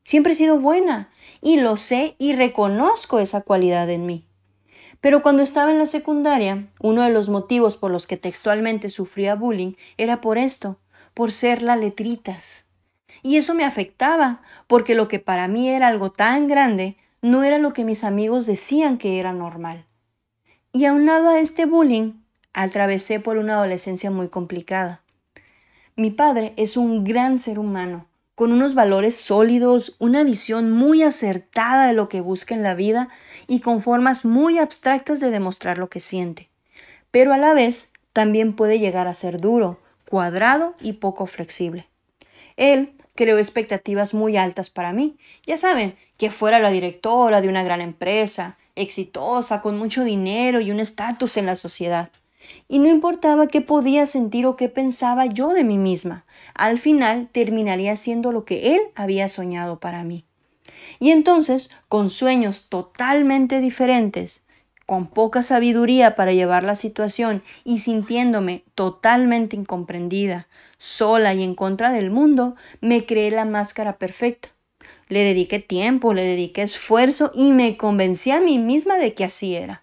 Siempre 0.04 0.32
he 0.32 0.36
sido 0.36 0.60
buena 0.60 1.10
y 1.40 1.58
lo 1.58 1.76
sé 1.76 2.14
y 2.18 2.34
reconozco 2.34 3.18
esa 3.18 3.40
cualidad 3.40 3.90
en 3.90 4.06
mí. 4.06 4.25
Pero 5.06 5.22
cuando 5.22 5.44
estaba 5.44 5.70
en 5.70 5.78
la 5.78 5.86
secundaria, 5.86 6.66
uno 6.80 7.02
de 7.02 7.12
los 7.12 7.28
motivos 7.28 7.76
por 7.76 7.92
los 7.92 8.08
que 8.08 8.16
textualmente 8.16 8.88
sufría 8.88 9.36
bullying 9.36 9.74
era 9.98 10.20
por 10.20 10.36
esto, 10.36 10.80
por 11.14 11.30
ser 11.30 11.62
la 11.62 11.76
letritas. 11.76 12.66
Y 13.22 13.36
eso 13.36 13.54
me 13.54 13.64
afectaba, 13.64 14.42
porque 14.66 14.96
lo 14.96 15.06
que 15.06 15.20
para 15.20 15.46
mí 15.46 15.68
era 15.68 15.86
algo 15.86 16.10
tan 16.10 16.48
grande 16.48 16.96
no 17.22 17.44
era 17.44 17.58
lo 17.58 17.72
que 17.72 17.84
mis 17.84 18.02
amigos 18.02 18.46
decían 18.46 18.98
que 18.98 19.20
era 19.20 19.32
normal. 19.32 19.86
Y 20.72 20.86
aunado 20.86 21.28
a 21.28 21.38
este 21.38 21.66
bullying, 21.66 22.14
atravesé 22.52 23.20
por 23.20 23.36
una 23.36 23.54
adolescencia 23.54 24.10
muy 24.10 24.28
complicada. 24.28 25.02
Mi 25.94 26.10
padre 26.10 26.52
es 26.56 26.76
un 26.76 27.04
gran 27.04 27.38
ser 27.38 27.60
humano, 27.60 28.08
con 28.36 28.52
unos 28.52 28.74
valores 28.74 29.16
sólidos, 29.16 29.96
una 29.98 30.22
visión 30.22 30.70
muy 30.70 31.02
acertada 31.02 31.86
de 31.86 31.94
lo 31.94 32.08
que 32.08 32.20
busca 32.20 32.54
en 32.54 32.62
la 32.62 32.74
vida 32.74 33.08
y 33.48 33.60
con 33.60 33.80
formas 33.80 34.26
muy 34.26 34.58
abstractas 34.58 35.20
de 35.20 35.30
demostrar 35.30 35.78
lo 35.78 35.88
que 35.88 36.00
siente. 36.00 36.50
Pero 37.10 37.32
a 37.32 37.38
la 37.38 37.54
vez 37.54 37.90
también 38.12 38.52
puede 38.52 38.78
llegar 38.78 39.08
a 39.08 39.14
ser 39.14 39.38
duro, 39.38 39.80
cuadrado 40.08 40.74
y 40.82 40.92
poco 40.94 41.26
flexible. 41.26 41.88
Él 42.58 42.92
creó 43.14 43.38
expectativas 43.38 44.12
muy 44.12 44.36
altas 44.36 44.68
para 44.68 44.92
mí. 44.92 45.16
Ya 45.46 45.56
saben, 45.56 45.96
que 46.18 46.30
fuera 46.30 46.58
la 46.58 46.70
directora 46.70 47.40
de 47.40 47.48
una 47.48 47.64
gran 47.64 47.80
empresa, 47.80 48.58
exitosa, 48.74 49.62
con 49.62 49.78
mucho 49.78 50.04
dinero 50.04 50.60
y 50.60 50.70
un 50.70 50.80
estatus 50.80 51.38
en 51.38 51.46
la 51.46 51.56
sociedad. 51.56 52.10
Y 52.68 52.78
no 52.78 52.88
importaba 52.88 53.46
qué 53.46 53.60
podía 53.60 54.06
sentir 54.06 54.46
o 54.46 54.56
qué 54.56 54.68
pensaba 54.68 55.26
yo 55.26 55.48
de 55.48 55.64
mí 55.64 55.78
misma, 55.78 56.24
al 56.54 56.78
final 56.78 57.28
terminaría 57.32 57.96
siendo 57.96 58.32
lo 58.32 58.44
que 58.44 58.74
él 58.74 58.80
había 58.94 59.28
soñado 59.28 59.78
para 59.78 60.04
mí. 60.04 60.24
Y 60.98 61.10
entonces, 61.10 61.70
con 61.88 62.10
sueños 62.10 62.68
totalmente 62.68 63.60
diferentes, 63.60 64.42
con 64.86 65.08
poca 65.08 65.42
sabiduría 65.42 66.14
para 66.14 66.32
llevar 66.32 66.62
la 66.62 66.76
situación 66.76 67.42
y 67.64 67.78
sintiéndome 67.78 68.64
totalmente 68.74 69.56
incomprendida, 69.56 70.46
sola 70.78 71.34
y 71.34 71.42
en 71.42 71.54
contra 71.54 71.90
del 71.92 72.10
mundo, 72.10 72.54
me 72.80 73.04
creé 73.04 73.30
la 73.30 73.44
máscara 73.44 73.98
perfecta. 73.98 74.50
Le 75.08 75.20
dediqué 75.20 75.58
tiempo, 75.58 76.14
le 76.14 76.22
dediqué 76.22 76.62
esfuerzo 76.62 77.30
y 77.34 77.52
me 77.52 77.76
convencí 77.76 78.30
a 78.30 78.40
mí 78.40 78.58
misma 78.58 78.96
de 78.96 79.14
que 79.14 79.24
así 79.24 79.54
era. 79.54 79.82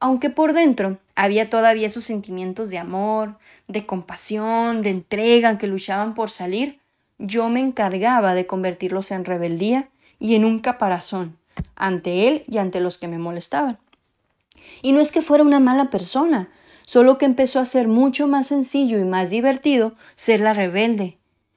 Aunque 0.00 0.30
por 0.30 0.52
dentro 0.52 0.98
había 1.14 1.50
todavía 1.50 1.86
esos 1.86 2.04
sentimientos 2.04 2.70
de 2.70 2.78
amor, 2.78 3.38
de 3.68 3.86
compasión, 3.86 4.82
de 4.82 4.90
entrega 4.90 5.58
que 5.58 5.66
luchaban 5.66 6.14
por 6.14 6.30
salir, 6.30 6.80
yo 7.18 7.48
me 7.48 7.60
encargaba 7.60 8.34
de 8.34 8.46
convertirlos 8.46 9.10
en 9.10 9.24
rebeldía 9.24 9.88
y 10.18 10.34
en 10.34 10.44
un 10.44 10.58
caparazón 10.58 11.36
ante 11.76 12.28
él 12.28 12.44
y 12.48 12.58
ante 12.58 12.80
los 12.80 12.98
que 12.98 13.08
me 13.08 13.18
molestaban. 13.18 13.78
Y 14.82 14.92
no 14.92 15.00
es 15.00 15.12
que 15.12 15.22
fuera 15.22 15.44
una 15.44 15.60
mala 15.60 15.90
persona, 15.90 16.48
solo 16.84 17.18
que 17.18 17.24
empezó 17.24 17.60
a 17.60 17.64
ser 17.64 17.88
mucho 17.88 18.26
más 18.26 18.48
sencillo 18.48 18.98
y 18.98 19.04
más 19.04 19.30
divertido 19.30 19.94
ser 20.14 20.40
la 20.40 20.52
rebelde, 20.52 21.16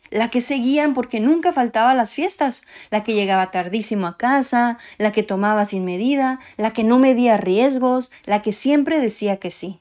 la 0.09 0.29
que 0.29 0.41
seguían 0.41 0.93
porque 0.93 1.19
nunca 1.19 1.51
faltaba 1.51 1.91
a 1.91 1.95
las 1.95 2.13
fiestas, 2.13 2.63
la 2.89 3.03
que 3.03 3.13
llegaba 3.13 3.51
tardísimo 3.51 4.07
a 4.07 4.17
casa, 4.17 4.77
la 4.97 5.11
que 5.11 5.23
tomaba 5.23 5.65
sin 5.65 5.85
medida, 5.85 6.39
la 6.57 6.71
que 6.71 6.83
no 6.83 6.99
medía 6.99 7.37
riesgos, 7.37 8.11
la 8.25 8.41
que 8.41 8.51
siempre 8.51 8.99
decía 8.99 9.37
que 9.37 9.51
sí. 9.51 9.79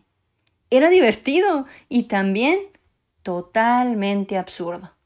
Era 0.71 0.91
divertido 0.91 1.67
y 1.89 2.05
también 2.05 2.59
totalmente 3.23 4.39
absurdo. 4.39 4.97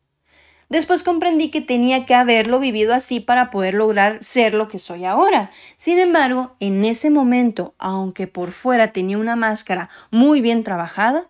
Después 0.70 1.02
comprendí 1.02 1.50
que 1.50 1.60
tenía 1.60 2.06
que 2.06 2.14
haberlo 2.14 2.60
vivido 2.60 2.94
así 2.94 3.18
para 3.18 3.50
poder 3.50 3.74
lograr 3.74 4.22
ser 4.22 4.54
lo 4.54 4.68
que 4.68 4.78
soy 4.78 5.04
ahora. 5.04 5.50
Sin 5.76 5.98
embargo, 5.98 6.54
en 6.60 6.84
ese 6.84 7.10
momento, 7.10 7.74
aunque 7.78 8.28
por 8.28 8.52
fuera 8.52 8.92
tenía 8.92 9.18
una 9.18 9.34
máscara 9.34 9.90
muy 10.12 10.40
bien 10.40 10.62
trabajada, 10.62 11.28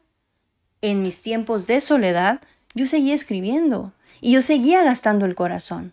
en 0.82 1.02
mis 1.02 1.22
tiempos 1.22 1.66
de 1.66 1.80
soledad 1.80 2.40
yo 2.74 2.86
seguía 2.86 3.14
escribiendo 3.14 3.92
y 4.20 4.32
yo 4.32 4.42
seguía 4.42 4.82
gastando 4.82 5.26
el 5.26 5.34
corazón. 5.34 5.92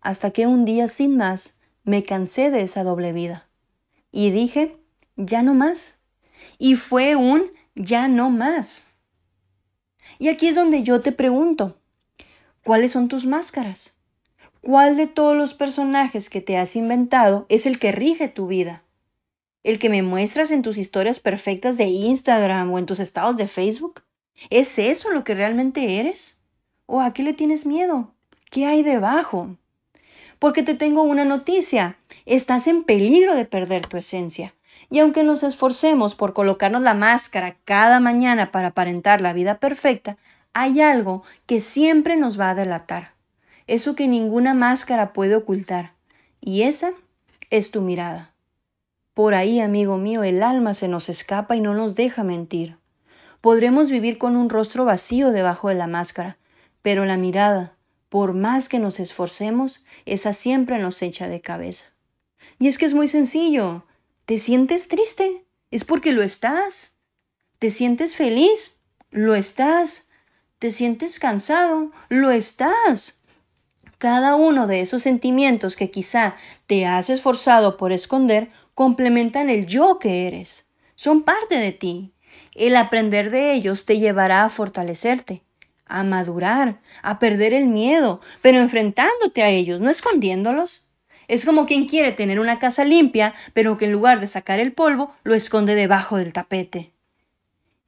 Hasta 0.00 0.30
que 0.30 0.46
un 0.46 0.64
día 0.64 0.88
sin 0.88 1.16
más 1.16 1.60
me 1.84 2.02
cansé 2.02 2.50
de 2.50 2.62
esa 2.62 2.84
doble 2.84 3.12
vida 3.12 3.48
y 4.10 4.30
dije, 4.30 4.76
ya 5.16 5.42
no 5.42 5.54
más. 5.54 5.98
Y 6.58 6.76
fue 6.76 7.16
un 7.16 7.50
ya 7.74 8.08
no 8.08 8.30
más. 8.30 8.92
Y 10.18 10.28
aquí 10.28 10.48
es 10.48 10.54
donde 10.54 10.82
yo 10.82 11.00
te 11.00 11.12
pregunto, 11.12 11.78
¿cuáles 12.64 12.92
son 12.92 13.08
tus 13.08 13.24
máscaras? 13.26 13.94
¿Cuál 14.60 14.96
de 14.96 15.06
todos 15.06 15.36
los 15.36 15.54
personajes 15.54 16.30
que 16.30 16.40
te 16.40 16.56
has 16.56 16.76
inventado 16.76 17.46
es 17.48 17.66
el 17.66 17.78
que 17.78 17.92
rige 17.92 18.28
tu 18.28 18.46
vida? 18.46 18.84
¿El 19.64 19.78
que 19.78 19.88
me 19.88 20.02
muestras 20.02 20.50
en 20.50 20.62
tus 20.62 20.76
historias 20.76 21.18
perfectas 21.20 21.76
de 21.76 21.84
Instagram 21.86 22.72
o 22.72 22.78
en 22.78 22.86
tus 22.86 23.00
estados 23.00 23.36
de 23.36 23.48
Facebook? 23.48 24.02
¿Es 24.50 24.78
eso 24.78 25.10
lo 25.10 25.24
que 25.24 25.34
realmente 25.34 26.00
eres? 26.00 26.40
¿O 26.86 27.00
a 27.00 27.12
qué 27.12 27.22
le 27.22 27.32
tienes 27.32 27.66
miedo? 27.66 28.14
¿Qué 28.50 28.66
hay 28.66 28.82
debajo? 28.82 29.56
Porque 30.38 30.62
te 30.62 30.74
tengo 30.74 31.02
una 31.02 31.24
noticia. 31.24 31.98
Estás 32.26 32.66
en 32.66 32.84
peligro 32.84 33.34
de 33.34 33.44
perder 33.44 33.86
tu 33.86 33.96
esencia. 33.96 34.54
Y 34.90 34.98
aunque 34.98 35.24
nos 35.24 35.42
esforcemos 35.42 36.14
por 36.14 36.34
colocarnos 36.34 36.82
la 36.82 36.94
máscara 36.94 37.56
cada 37.64 38.00
mañana 38.00 38.50
para 38.50 38.68
aparentar 38.68 39.20
la 39.20 39.32
vida 39.32 39.58
perfecta, 39.58 40.18
hay 40.52 40.80
algo 40.80 41.22
que 41.46 41.60
siempre 41.60 42.16
nos 42.16 42.38
va 42.38 42.50
a 42.50 42.54
delatar. 42.54 43.14
Eso 43.66 43.94
que 43.94 44.08
ninguna 44.08 44.52
máscara 44.52 45.12
puede 45.12 45.36
ocultar. 45.36 45.94
Y 46.40 46.62
esa 46.62 46.90
es 47.48 47.70
tu 47.70 47.80
mirada. 47.80 48.34
Por 49.14 49.34
ahí, 49.34 49.60
amigo 49.60 49.96
mío, 49.96 50.24
el 50.24 50.42
alma 50.42 50.74
se 50.74 50.88
nos 50.88 51.08
escapa 51.08 51.56
y 51.56 51.60
no 51.60 51.74
nos 51.74 51.94
deja 51.94 52.24
mentir. 52.24 52.78
Podremos 53.42 53.90
vivir 53.90 54.18
con 54.18 54.36
un 54.36 54.48
rostro 54.48 54.84
vacío 54.84 55.32
debajo 55.32 55.68
de 55.68 55.74
la 55.74 55.88
máscara, 55.88 56.38
pero 56.80 57.04
la 57.04 57.16
mirada, 57.16 57.76
por 58.08 58.34
más 58.34 58.68
que 58.68 58.78
nos 58.78 59.00
esforcemos, 59.00 59.84
esa 60.06 60.32
siempre 60.32 60.78
nos 60.78 61.02
echa 61.02 61.26
de 61.26 61.40
cabeza. 61.40 61.86
Y 62.60 62.68
es 62.68 62.78
que 62.78 62.84
es 62.84 62.94
muy 62.94 63.08
sencillo. 63.08 63.84
¿Te 64.26 64.38
sientes 64.38 64.86
triste? 64.86 65.44
Es 65.72 65.82
porque 65.82 66.12
lo 66.12 66.22
estás. 66.22 66.98
¿Te 67.58 67.70
sientes 67.70 68.14
feliz? 68.14 68.76
Lo 69.10 69.34
estás. 69.34 70.08
¿Te 70.60 70.70
sientes 70.70 71.18
cansado? 71.18 71.90
Lo 72.08 72.30
estás. 72.30 73.18
Cada 73.98 74.36
uno 74.36 74.68
de 74.68 74.82
esos 74.82 75.02
sentimientos 75.02 75.74
que 75.74 75.90
quizá 75.90 76.36
te 76.68 76.86
has 76.86 77.10
esforzado 77.10 77.76
por 77.76 77.90
esconder 77.90 78.52
complementan 78.74 79.50
el 79.50 79.66
yo 79.66 79.98
que 79.98 80.28
eres. 80.28 80.68
Son 80.94 81.24
parte 81.24 81.56
de 81.56 81.72
ti. 81.72 82.12
El 82.54 82.76
aprender 82.76 83.30
de 83.30 83.54
ellos 83.54 83.86
te 83.86 83.98
llevará 83.98 84.44
a 84.44 84.50
fortalecerte, 84.50 85.42
a 85.86 86.04
madurar, 86.04 86.80
a 87.02 87.18
perder 87.18 87.54
el 87.54 87.66
miedo, 87.66 88.20
pero 88.42 88.58
enfrentándote 88.58 89.42
a 89.42 89.48
ellos, 89.48 89.80
no 89.80 89.88
escondiéndolos. 89.88 90.84
Es 91.28 91.46
como 91.46 91.64
quien 91.64 91.86
quiere 91.86 92.12
tener 92.12 92.38
una 92.38 92.58
casa 92.58 92.84
limpia, 92.84 93.34
pero 93.54 93.76
que 93.78 93.86
en 93.86 93.92
lugar 93.92 94.20
de 94.20 94.26
sacar 94.26 94.60
el 94.60 94.72
polvo, 94.72 95.14
lo 95.22 95.34
esconde 95.34 95.74
debajo 95.74 96.18
del 96.18 96.32
tapete. 96.32 96.92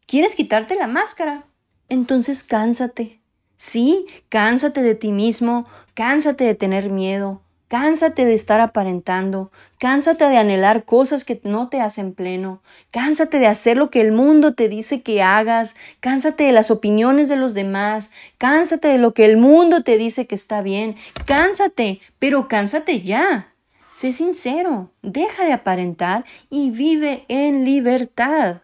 ¿Quieres 0.06 0.34
quitarte 0.34 0.76
la 0.76 0.86
máscara? 0.86 1.44
Entonces 1.88 2.42
cánsate. 2.42 3.20
Sí, 3.56 4.06
cánsate 4.28 4.82
de 4.82 4.94
ti 4.94 5.12
mismo, 5.12 5.66
cánsate 5.94 6.44
de 6.44 6.54
tener 6.54 6.90
miedo, 6.90 7.42
Cánsate 7.76 8.24
de 8.24 8.34
estar 8.34 8.60
aparentando, 8.60 9.50
cánsate 9.78 10.28
de 10.28 10.36
anhelar 10.36 10.84
cosas 10.84 11.24
que 11.24 11.40
no 11.42 11.68
te 11.68 11.80
hacen 11.80 12.14
pleno, 12.14 12.62
cánsate 12.92 13.40
de 13.40 13.48
hacer 13.48 13.76
lo 13.76 13.90
que 13.90 14.00
el 14.00 14.12
mundo 14.12 14.54
te 14.54 14.68
dice 14.68 15.02
que 15.02 15.24
hagas, 15.24 15.74
cánsate 15.98 16.44
de 16.44 16.52
las 16.52 16.70
opiniones 16.70 17.28
de 17.28 17.34
los 17.34 17.52
demás, 17.52 18.12
cánsate 18.38 18.86
de 18.86 18.98
lo 18.98 19.12
que 19.12 19.24
el 19.24 19.38
mundo 19.38 19.82
te 19.82 19.98
dice 19.98 20.28
que 20.28 20.36
está 20.36 20.62
bien, 20.62 20.94
cánsate, 21.26 21.98
pero 22.20 22.46
cánsate 22.46 23.00
ya. 23.00 23.52
Sé 23.90 24.12
sincero, 24.12 24.92
deja 25.02 25.44
de 25.44 25.52
aparentar 25.52 26.24
y 26.50 26.70
vive 26.70 27.24
en 27.26 27.64
libertad. 27.64 28.62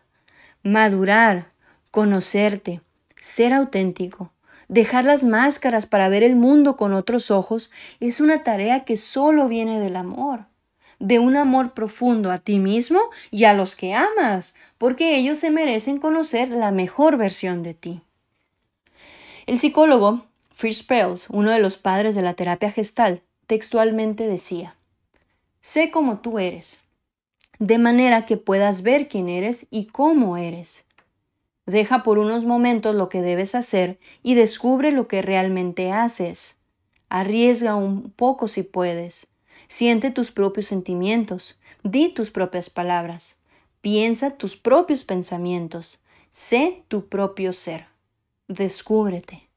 Madurar, 0.62 1.50
conocerte, 1.90 2.80
ser 3.18 3.54
auténtico, 3.54 4.30
Dejar 4.70 5.04
las 5.04 5.24
máscaras 5.24 5.84
para 5.84 6.08
ver 6.08 6.22
el 6.22 6.36
mundo 6.36 6.76
con 6.76 6.92
otros 6.92 7.32
ojos 7.32 7.72
es 7.98 8.20
una 8.20 8.44
tarea 8.44 8.84
que 8.84 8.96
solo 8.96 9.48
viene 9.48 9.80
del 9.80 9.96
amor, 9.96 10.44
de 11.00 11.18
un 11.18 11.36
amor 11.36 11.74
profundo 11.74 12.30
a 12.30 12.38
ti 12.38 12.60
mismo 12.60 13.00
y 13.32 13.46
a 13.46 13.52
los 13.52 13.74
que 13.74 13.94
amas, 13.94 14.54
porque 14.78 15.16
ellos 15.16 15.38
se 15.38 15.50
merecen 15.50 15.98
conocer 15.98 16.50
la 16.50 16.70
mejor 16.70 17.16
versión 17.16 17.64
de 17.64 17.74
ti. 17.74 18.02
El 19.46 19.58
psicólogo 19.58 20.26
Fritz 20.54 20.84
Perls, 20.84 21.26
uno 21.30 21.50
de 21.50 21.58
los 21.58 21.76
padres 21.76 22.14
de 22.14 22.22
la 22.22 22.34
terapia 22.34 22.70
gestal, 22.70 23.22
textualmente 23.48 24.28
decía, 24.28 24.76
Sé 25.60 25.90
como 25.90 26.18
tú 26.18 26.38
eres, 26.38 26.80
de 27.58 27.78
manera 27.78 28.24
que 28.24 28.36
puedas 28.36 28.82
ver 28.82 29.08
quién 29.08 29.28
eres 29.28 29.66
y 29.72 29.86
cómo 29.86 30.36
eres. 30.36 30.84
Deja 31.70 32.02
por 32.02 32.18
unos 32.18 32.44
momentos 32.44 32.96
lo 32.96 33.08
que 33.08 33.22
debes 33.22 33.54
hacer 33.54 34.00
y 34.24 34.34
descubre 34.34 34.90
lo 34.90 35.06
que 35.06 35.22
realmente 35.22 35.92
haces. 35.92 36.58
Arriesga 37.08 37.76
un 37.76 38.10
poco 38.10 38.48
si 38.48 38.64
puedes. 38.64 39.28
Siente 39.68 40.10
tus 40.10 40.32
propios 40.32 40.66
sentimientos. 40.66 41.60
Di 41.84 42.08
tus 42.08 42.32
propias 42.32 42.70
palabras. 42.70 43.36
Piensa 43.82 44.32
tus 44.32 44.56
propios 44.56 45.04
pensamientos. 45.04 46.00
Sé 46.32 46.82
tu 46.88 47.06
propio 47.06 47.52
ser. 47.52 47.86
Descúbrete. 48.48 49.48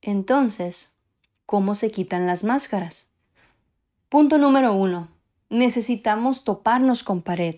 Entonces, 0.00 0.94
¿cómo 1.44 1.74
se 1.74 1.90
quitan 1.90 2.26
las 2.26 2.44
máscaras? 2.44 3.08
Punto 4.08 4.38
número 4.38 4.72
uno. 4.72 5.08
Necesitamos 5.50 6.44
toparnos 6.44 7.04
con 7.04 7.20
pared 7.20 7.56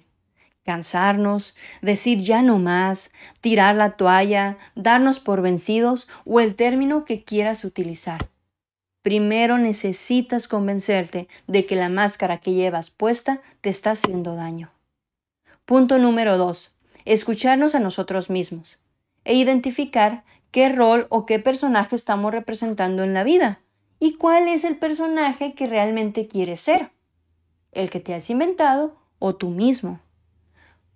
cansarnos, 0.64 1.54
decir 1.81 2.19
ya 2.19 2.42
no 2.42 2.59
más, 2.59 3.11
tirar 3.40 3.75
la 3.75 3.97
toalla, 3.97 4.59
darnos 4.75 5.21
por 5.21 5.42
vencidos 5.42 6.09
o 6.25 6.40
el 6.40 6.54
término 6.54 7.04
que 7.04 7.25
quieras 7.25 7.64
utilizar. 7.64 8.28
Primero 9.02 9.59
necesitas 9.59 10.47
convencerte 10.47 11.28
de 11.49 11.66
que 11.66 11.75
la 11.75 11.88
máscara 11.88 12.38
que 12.38 12.52
llevas 12.52 12.90
puesta 12.90 13.40
te 13.61 13.69
está 13.69 13.92
haciendo 13.92 14.37
daño. 14.37 14.71
Punto 15.64 15.99
número 15.99 16.38
2. 16.38 16.76
Escucharnos 17.04 17.75
a 17.75 17.81
nosotros 17.81 18.31
mismos 18.31 18.78
e 19.25 19.35
identificar 19.35 20.25
qué 20.52 20.69
rol 20.69 21.07
o 21.09 21.26
qué 21.26 21.40
personaje 21.40 21.97
estamos 21.97 22.33
representando 22.33 23.02
en 23.02 23.14
la 23.14 23.25
vida 23.25 23.61
y 23.99 24.14
cuál 24.14 24.47
es 24.47 24.62
el 24.64 24.76
personaje 24.76 25.54
que 25.54 25.66
realmente 25.66 26.28
quieres 26.28 26.61
ser, 26.61 26.90
el 27.73 27.90
que 27.90 28.00
te 28.00 28.14
has 28.14 28.31
inventado 28.31 28.97
o 29.19 29.35
tú 29.35 29.50
mismo. 29.50 30.00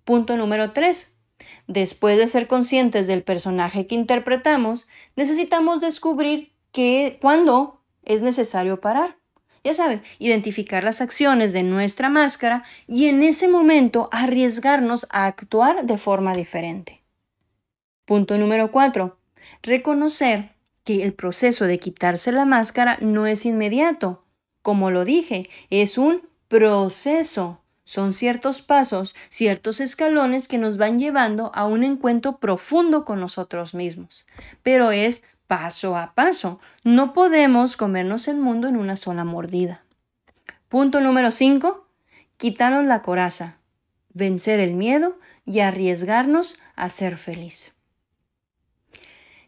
Punto 0.07 0.37
número 0.37 0.71
3. 0.71 1.19
Después 1.67 2.17
de 2.17 2.29
ser 2.29 2.47
conscientes 2.47 3.09
del 3.09 3.25
personaje 3.25 3.89
que 3.89 3.97
interpretamos, 3.97 4.87
necesitamos 5.17 5.81
descubrir 5.81 6.53
que, 6.71 7.19
cuándo 7.21 7.83
es 8.05 8.23
necesario 8.23 8.81
parar. 8.81 9.19
Ya 9.65 9.75
saben, 9.75 10.03
identificar 10.21 10.85
las 10.85 11.01
acciones 11.01 11.53
de 11.53 11.65
nuestra 11.65 12.09
máscara 12.09 12.63
y 12.87 13.07
en 13.07 13.25
ese 13.25 13.49
momento 13.49 14.09
arriesgarnos 14.13 15.09
a 15.11 15.27
actuar 15.27 15.87
de 15.87 15.99
forma 15.99 16.37
diferente. 16.37 17.03
Punto 18.05 18.39
número 18.39 18.71
4. 18.71 19.19
Reconocer 19.61 20.53
que 20.85 21.03
el 21.03 21.15
proceso 21.15 21.65
de 21.65 21.81
quitarse 21.81 22.31
la 22.31 22.45
máscara 22.45 22.97
no 23.01 23.27
es 23.27 23.45
inmediato. 23.45 24.25
Como 24.63 24.93
lo 24.93 25.05
dije, 25.05 25.51
es 25.71 25.99
un 25.99 26.29
proceso. 26.47 27.66
Son 27.87 28.13
ciertos 28.13 28.63
pasos, 28.63 29.15
ciertos 29.29 29.79
escalones 29.79 30.49
que 30.49 30.59
nos 30.59 30.77
van 30.77 30.99
llevando 30.99 31.53
a 31.55 31.67
un 31.67 31.85
encuentro 31.85 32.39
profundo 32.39 33.05
con 33.05 33.21
nosotros 33.21 33.75
mismos. 33.75 34.27
Pero 34.65 34.91
es 34.91 35.23
paso 35.47 35.97
a 35.97 36.13
paso. 36.13 36.59
No 36.83 37.13
podemos 37.13 37.77
comernos 37.77 38.27
el 38.27 38.39
mundo 38.39 38.67
en 38.67 38.77
una 38.77 38.97
sola 38.97 39.23
mordida. 39.23 39.85
Punto 40.69 41.01
número 41.01 41.31
5. 41.31 41.87
Quitarnos 42.37 42.87
la 42.87 43.03
coraza, 43.03 43.59
vencer 44.13 44.59
el 44.59 44.75
miedo 44.75 45.17
y 45.45 45.61
arriesgarnos 45.61 46.57
a 46.75 46.89
ser 46.89 47.17
feliz. 47.17 47.73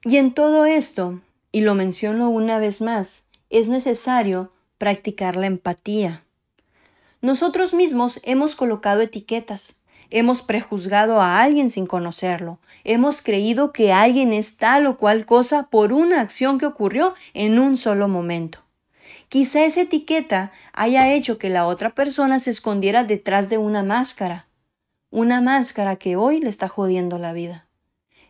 Y 0.04 0.16
en 0.16 0.32
todo 0.32 0.64
esto, 0.64 1.20
y 1.50 1.62
lo 1.62 1.74
menciono 1.74 2.30
una 2.30 2.60
vez 2.60 2.80
más, 2.80 3.24
es 3.50 3.66
necesario 3.66 4.52
practicar 4.78 5.34
la 5.34 5.46
empatía 5.46 6.22
nosotros 7.20 7.74
mismos 7.74 8.20
hemos 8.22 8.54
colocado 8.54 9.00
etiquetas, 9.00 9.78
hemos 10.10 10.42
prejuzgado 10.42 11.20
a 11.20 11.40
alguien 11.40 11.68
sin 11.68 11.86
conocerlo, 11.86 12.58
hemos 12.84 13.22
creído 13.22 13.72
que 13.72 13.92
alguien 13.92 14.32
es 14.32 14.56
tal 14.56 14.86
o 14.86 14.96
cual 14.96 15.26
cosa 15.26 15.68
por 15.68 15.92
una 15.92 16.20
acción 16.20 16.58
que 16.58 16.66
ocurrió 16.66 17.14
en 17.34 17.58
un 17.58 17.76
solo 17.76 18.08
momento. 18.08 18.64
Quizá 19.28 19.64
esa 19.64 19.82
etiqueta 19.82 20.52
haya 20.72 21.12
hecho 21.12 21.38
que 21.38 21.50
la 21.50 21.66
otra 21.66 21.94
persona 21.94 22.38
se 22.38 22.50
escondiera 22.50 23.04
detrás 23.04 23.50
de 23.50 23.58
una 23.58 23.82
máscara, 23.82 24.46
una 25.10 25.40
máscara 25.40 25.96
que 25.96 26.16
hoy 26.16 26.40
le 26.40 26.48
está 26.48 26.68
jodiendo 26.68 27.18
la 27.18 27.32
vida. 27.32 27.66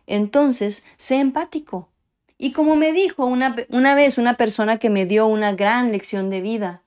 Entonces, 0.07 0.85
sé 0.97 1.19
empático. 1.19 1.89
Y 2.37 2.51
como 2.51 2.75
me 2.75 2.91
dijo 2.91 3.25
una, 3.25 3.55
una 3.69 3.95
vez 3.95 4.17
una 4.17 4.35
persona 4.35 4.77
que 4.77 4.89
me 4.89 5.05
dio 5.05 5.27
una 5.27 5.53
gran 5.53 5.91
lección 5.91 6.29
de 6.29 6.41
vida, 6.41 6.83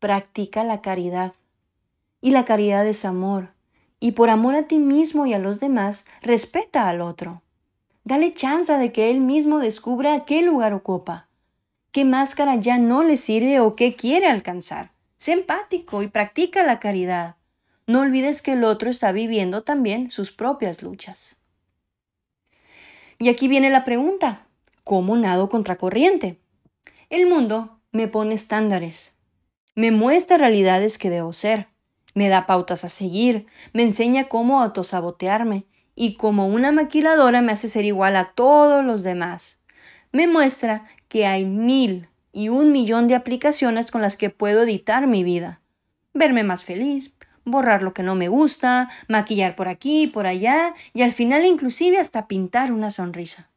practica 0.00 0.64
la 0.64 0.80
caridad. 0.80 1.34
Y 2.20 2.32
la 2.32 2.44
caridad 2.44 2.86
es 2.86 3.04
amor. 3.04 3.52
Y 4.00 4.12
por 4.12 4.30
amor 4.30 4.54
a 4.54 4.66
ti 4.66 4.78
mismo 4.78 5.26
y 5.26 5.34
a 5.34 5.38
los 5.38 5.60
demás, 5.60 6.06
respeta 6.22 6.88
al 6.88 7.00
otro. 7.00 7.42
Dale 8.02 8.32
chance 8.32 8.72
de 8.72 8.92
que 8.92 9.10
él 9.10 9.20
mismo 9.20 9.58
descubra 9.58 10.24
qué 10.24 10.42
lugar 10.42 10.72
ocupa, 10.72 11.28
qué 11.92 12.04
máscara 12.04 12.56
ya 12.56 12.78
no 12.78 13.04
le 13.04 13.18
sirve 13.18 13.60
o 13.60 13.76
qué 13.76 13.94
quiere 13.94 14.26
alcanzar. 14.26 14.92
Sé 15.16 15.32
empático 15.32 16.02
y 16.02 16.08
practica 16.08 16.62
la 16.64 16.80
caridad. 16.80 17.36
No 17.86 18.00
olvides 18.00 18.40
que 18.40 18.52
el 18.52 18.64
otro 18.64 18.88
está 18.88 19.12
viviendo 19.12 19.62
también 19.62 20.10
sus 20.10 20.32
propias 20.32 20.82
luchas. 20.82 21.36
Y 23.18 23.28
aquí 23.28 23.48
viene 23.48 23.68
la 23.68 23.84
pregunta, 23.84 24.46
¿cómo 24.82 25.14
nado 25.14 25.50
contracorriente? 25.50 26.40
El 27.10 27.26
mundo 27.26 27.80
me 27.92 28.08
pone 28.08 28.34
estándares, 28.34 29.16
me 29.74 29.90
muestra 29.90 30.38
realidades 30.38 30.98
que 30.98 31.10
debo 31.10 31.32
ser, 31.32 31.68
me 32.14 32.28
da 32.28 32.46
pautas 32.46 32.84
a 32.84 32.88
seguir, 32.88 33.46
me 33.72 33.82
enseña 33.82 34.24
cómo 34.24 34.60
autosabotearme 34.60 35.66
y 35.94 36.14
como 36.14 36.46
una 36.46 36.72
maquiladora 36.72 37.42
me 37.42 37.52
hace 37.52 37.68
ser 37.68 37.84
igual 37.84 38.16
a 38.16 38.32
todos 38.32 38.84
los 38.84 39.02
demás. 39.02 39.58
Me 40.12 40.26
muestra 40.26 40.86
que 41.08 41.26
hay 41.26 41.44
mil 41.44 42.08
y 42.32 42.48
un 42.48 42.72
millón 42.72 43.08
de 43.08 43.14
aplicaciones 43.14 43.90
con 43.90 44.02
las 44.02 44.16
que 44.16 44.30
puedo 44.30 44.62
editar 44.62 45.06
mi 45.06 45.24
vida. 45.24 45.60
Verme 46.12 46.42
más 46.42 46.64
feliz, 46.64 47.14
borrar 47.44 47.82
lo 47.82 47.94
que 47.94 48.02
no 48.02 48.14
me 48.14 48.28
gusta, 48.28 48.88
maquillar 49.08 49.56
por 49.56 49.68
aquí 49.68 50.06
por 50.06 50.26
allá 50.26 50.74
y 50.92 51.02
al 51.02 51.12
final 51.12 51.44
inclusive 51.44 51.98
hasta 51.98 52.28
pintar 52.28 52.72
una 52.72 52.90
sonrisa. 52.90 53.50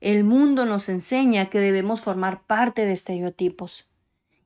El 0.00 0.24
mundo 0.24 0.66
nos 0.66 0.88
enseña 0.88 1.48
que 1.48 1.60
debemos 1.60 2.00
formar 2.00 2.42
parte 2.42 2.84
de 2.84 2.92
estereotipos. 2.92 3.86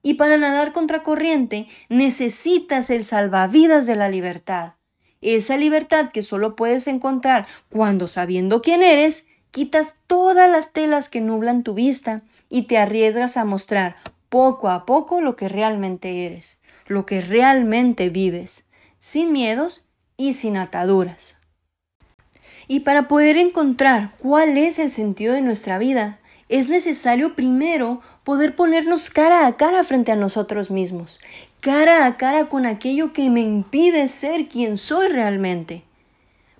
Y 0.06 0.14
para 0.14 0.36
nadar 0.36 0.72
contracorriente 0.72 1.66
necesitas 1.88 2.90
el 2.90 3.04
salvavidas 3.04 3.86
de 3.86 3.96
la 3.96 4.08
libertad. 4.08 4.74
Esa 5.20 5.56
libertad 5.56 6.12
que 6.12 6.22
solo 6.22 6.54
puedes 6.54 6.86
encontrar 6.86 7.48
cuando 7.70 8.06
sabiendo 8.06 8.62
quién 8.62 8.84
eres, 8.84 9.24
quitas 9.50 9.96
todas 10.06 10.48
las 10.48 10.72
telas 10.72 11.08
que 11.08 11.20
nublan 11.20 11.64
tu 11.64 11.74
vista 11.74 12.22
y 12.48 12.68
te 12.68 12.78
arriesgas 12.78 13.36
a 13.36 13.44
mostrar 13.44 13.96
poco 14.28 14.70
a 14.70 14.86
poco 14.86 15.20
lo 15.20 15.34
que 15.34 15.48
realmente 15.48 16.24
eres, 16.24 16.60
lo 16.86 17.04
que 17.04 17.20
realmente 17.20 18.08
vives, 18.08 18.66
sin 19.00 19.32
miedos 19.32 19.88
y 20.16 20.34
sin 20.34 20.56
ataduras. 20.56 21.36
Y 22.68 22.80
para 22.80 23.08
poder 23.08 23.36
encontrar 23.38 24.12
cuál 24.18 24.56
es 24.56 24.78
el 24.78 24.92
sentido 24.92 25.34
de 25.34 25.42
nuestra 25.42 25.78
vida, 25.78 26.20
es 26.48 26.68
necesario 26.68 27.34
primero 27.34 28.00
poder 28.24 28.54
ponernos 28.54 29.10
cara 29.10 29.46
a 29.46 29.56
cara 29.56 29.82
frente 29.84 30.12
a 30.12 30.16
nosotros 30.16 30.70
mismos, 30.70 31.20
cara 31.60 32.06
a 32.06 32.16
cara 32.16 32.48
con 32.48 32.66
aquello 32.66 33.12
que 33.12 33.30
me 33.30 33.40
impide 33.40 34.08
ser 34.08 34.48
quien 34.48 34.76
soy 34.76 35.08
realmente. 35.08 35.82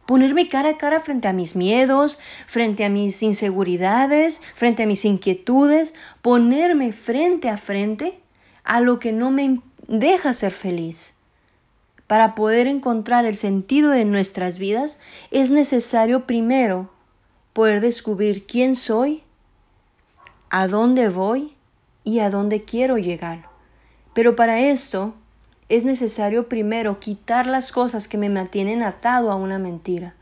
Ponerme 0.07 0.49
cara 0.49 0.71
a 0.71 0.77
cara 0.79 1.01
frente 1.01 1.27
a 1.27 1.33
mis 1.33 1.57
miedos, 1.57 2.19
frente 2.47 2.85
a 2.85 2.89
mis 2.89 3.23
inseguridades, 3.23 4.41
frente 4.55 4.85
a 4.85 4.87
mis 4.87 5.05
inquietudes, 5.05 5.95
ponerme 6.23 6.93
frente 6.93 7.49
a 7.49 7.57
frente 7.57 8.19
a 8.63 8.81
lo 8.81 9.01
que 9.01 9.13
no 9.13 9.31
me 9.31 9.61
deja 9.89 10.33
ser 10.33 10.53
feliz. 10.53 11.15
Para 12.07 12.37
poder 12.37 12.69
encontrar 12.69 13.25
el 13.25 13.37
sentido 13.37 13.91
de 13.91 14.05
nuestras 14.05 14.59
vidas 14.59 14.99
es 15.33 15.51
necesario 15.51 16.25
primero 16.25 16.89
poder 17.53 17.81
descubrir 17.81 18.47
quién 18.47 18.77
soy 18.77 19.25
a 20.57 20.69
dónde 20.69 21.11
voy 21.11 21.53
y 22.03 22.21
a 22.21 22.31
dónde 22.31 22.65
quiero 22.65 22.97
llegar. 22.97 23.51
Pero 24.15 24.37
para 24.37 24.59
esto 24.59 25.15
es 25.69 25.85
necesario 25.85 26.49
primero 26.49 26.99
quitar 26.99 27.47
las 27.47 27.73
cosas 27.73 28.09
que 28.09 28.17
me 28.17 28.31
mantienen 28.31 28.83
atado 28.83 29.31
a 29.31 29.35
una 29.35 29.59
mentira, 29.59 30.15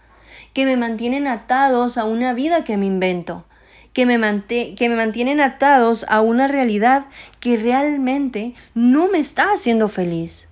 que 0.52 0.64
me 0.64 0.76
mantienen 0.76 1.28
atados 1.28 1.98
a 1.98 2.04
una 2.04 2.32
vida 2.32 2.64
que 2.64 2.76
me 2.76 2.86
invento, 2.86 3.44
que 3.92 4.06
me, 4.06 4.18
que 4.48 4.88
me 4.88 4.96
mantienen 4.96 5.40
atados 5.40 6.04
a 6.08 6.20
una 6.20 6.48
realidad 6.48 7.06
que 7.38 7.56
realmente 7.56 8.54
no 8.74 9.06
me 9.06 9.20
está 9.20 9.52
haciendo 9.52 9.86
feliz. 9.86 10.48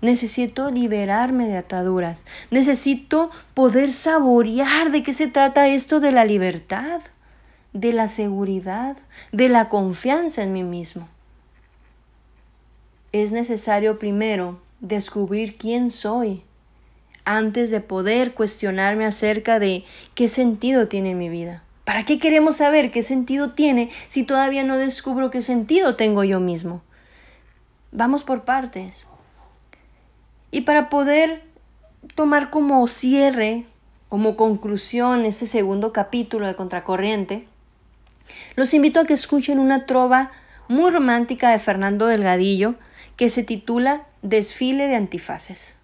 Necesito 0.00 0.70
liberarme 0.70 1.48
de 1.48 1.56
ataduras. 1.56 2.24
Necesito 2.52 3.32
poder 3.52 3.90
saborear 3.90 4.92
de 4.92 5.02
qué 5.02 5.12
se 5.12 5.26
trata 5.26 5.66
esto 5.66 5.98
de 5.98 6.12
la 6.12 6.24
libertad 6.24 7.00
de 7.72 7.92
la 7.92 8.08
seguridad, 8.08 8.96
de 9.32 9.48
la 9.48 9.68
confianza 9.68 10.42
en 10.42 10.52
mí 10.52 10.62
mismo. 10.62 11.08
Es 13.12 13.32
necesario 13.32 13.98
primero 13.98 14.60
descubrir 14.80 15.56
quién 15.56 15.90
soy 15.90 16.42
antes 17.24 17.70
de 17.70 17.80
poder 17.80 18.32
cuestionarme 18.32 19.04
acerca 19.04 19.58
de 19.58 19.84
qué 20.14 20.28
sentido 20.28 20.88
tiene 20.88 21.14
mi 21.14 21.28
vida. 21.28 21.62
¿Para 21.84 22.04
qué 22.04 22.18
queremos 22.18 22.56
saber 22.56 22.90
qué 22.90 23.02
sentido 23.02 23.52
tiene 23.52 23.90
si 24.08 24.22
todavía 24.22 24.64
no 24.64 24.76
descubro 24.76 25.30
qué 25.30 25.42
sentido 25.42 25.96
tengo 25.96 26.24
yo 26.24 26.40
mismo? 26.40 26.82
Vamos 27.92 28.24
por 28.24 28.44
partes. 28.44 29.06
Y 30.50 30.62
para 30.62 30.88
poder 30.88 31.42
tomar 32.14 32.50
como 32.50 32.86
cierre, 32.88 33.66
como 34.08 34.36
conclusión 34.36 35.24
este 35.24 35.46
segundo 35.46 35.92
capítulo 35.92 36.46
de 36.46 36.56
Contracorriente, 36.56 37.46
los 38.56 38.74
invito 38.74 39.00
a 39.00 39.04
que 39.04 39.14
escuchen 39.14 39.58
una 39.58 39.86
trova 39.86 40.32
muy 40.68 40.90
romántica 40.90 41.50
de 41.50 41.58
Fernando 41.58 42.06
Delgadillo 42.06 42.74
que 43.16 43.30
se 43.30 43.42
titula 43.42 44.06
Desfile 44.22 44.86
de 44.86 44.94
Antifaces. 44.94 45.76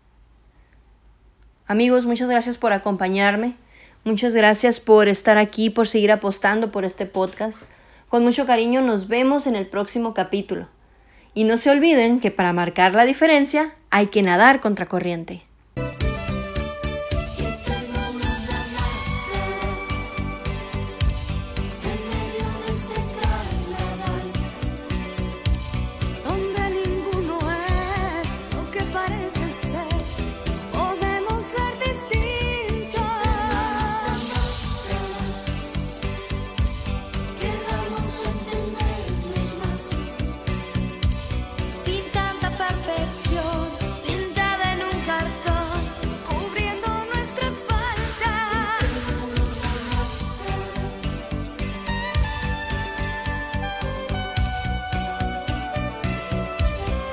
Amigos, 1.66 2.06
muchas 2.06 2.28
gracias 2.28 2.58
por 2.58 2.72
acompañarme. 2.72 3.56
Muchas 4.04 4.34
gracias 4.34 4.80
por 4.80 5.08
estar 5.08 5.38
aquí, 5.38 5.70
por 5.70 5.88
seguir 5.88 6.12
apostando 6.12 6.70
por 6.70 6.84
este 6.84 7.06
podcast. 7.06 7.62
Con 8.08 8.22
mucho 8.22 8.44
cariño 8.44 8.82
nos 8.82 9.08
vemos 9.08 9.46
en 9.46 9.56
el 9.56 9.66
próximo 9.66 10.12
capítulo. 10.12 10.68
Y 11.32 11.44
no 11.44 11.56
se 11.56 11.70
olviden 11.70 12.20
que 12.20 12.30
para 12.30 12.52
marcar 12.52 12.94
la 12.94 13.06
diferencia 13.06 13.74
hay 13.90 14.08
que 14.08 14.22
nadar 14.22 14.60
contra 14.60 14.86
corriente. 14.86 15.42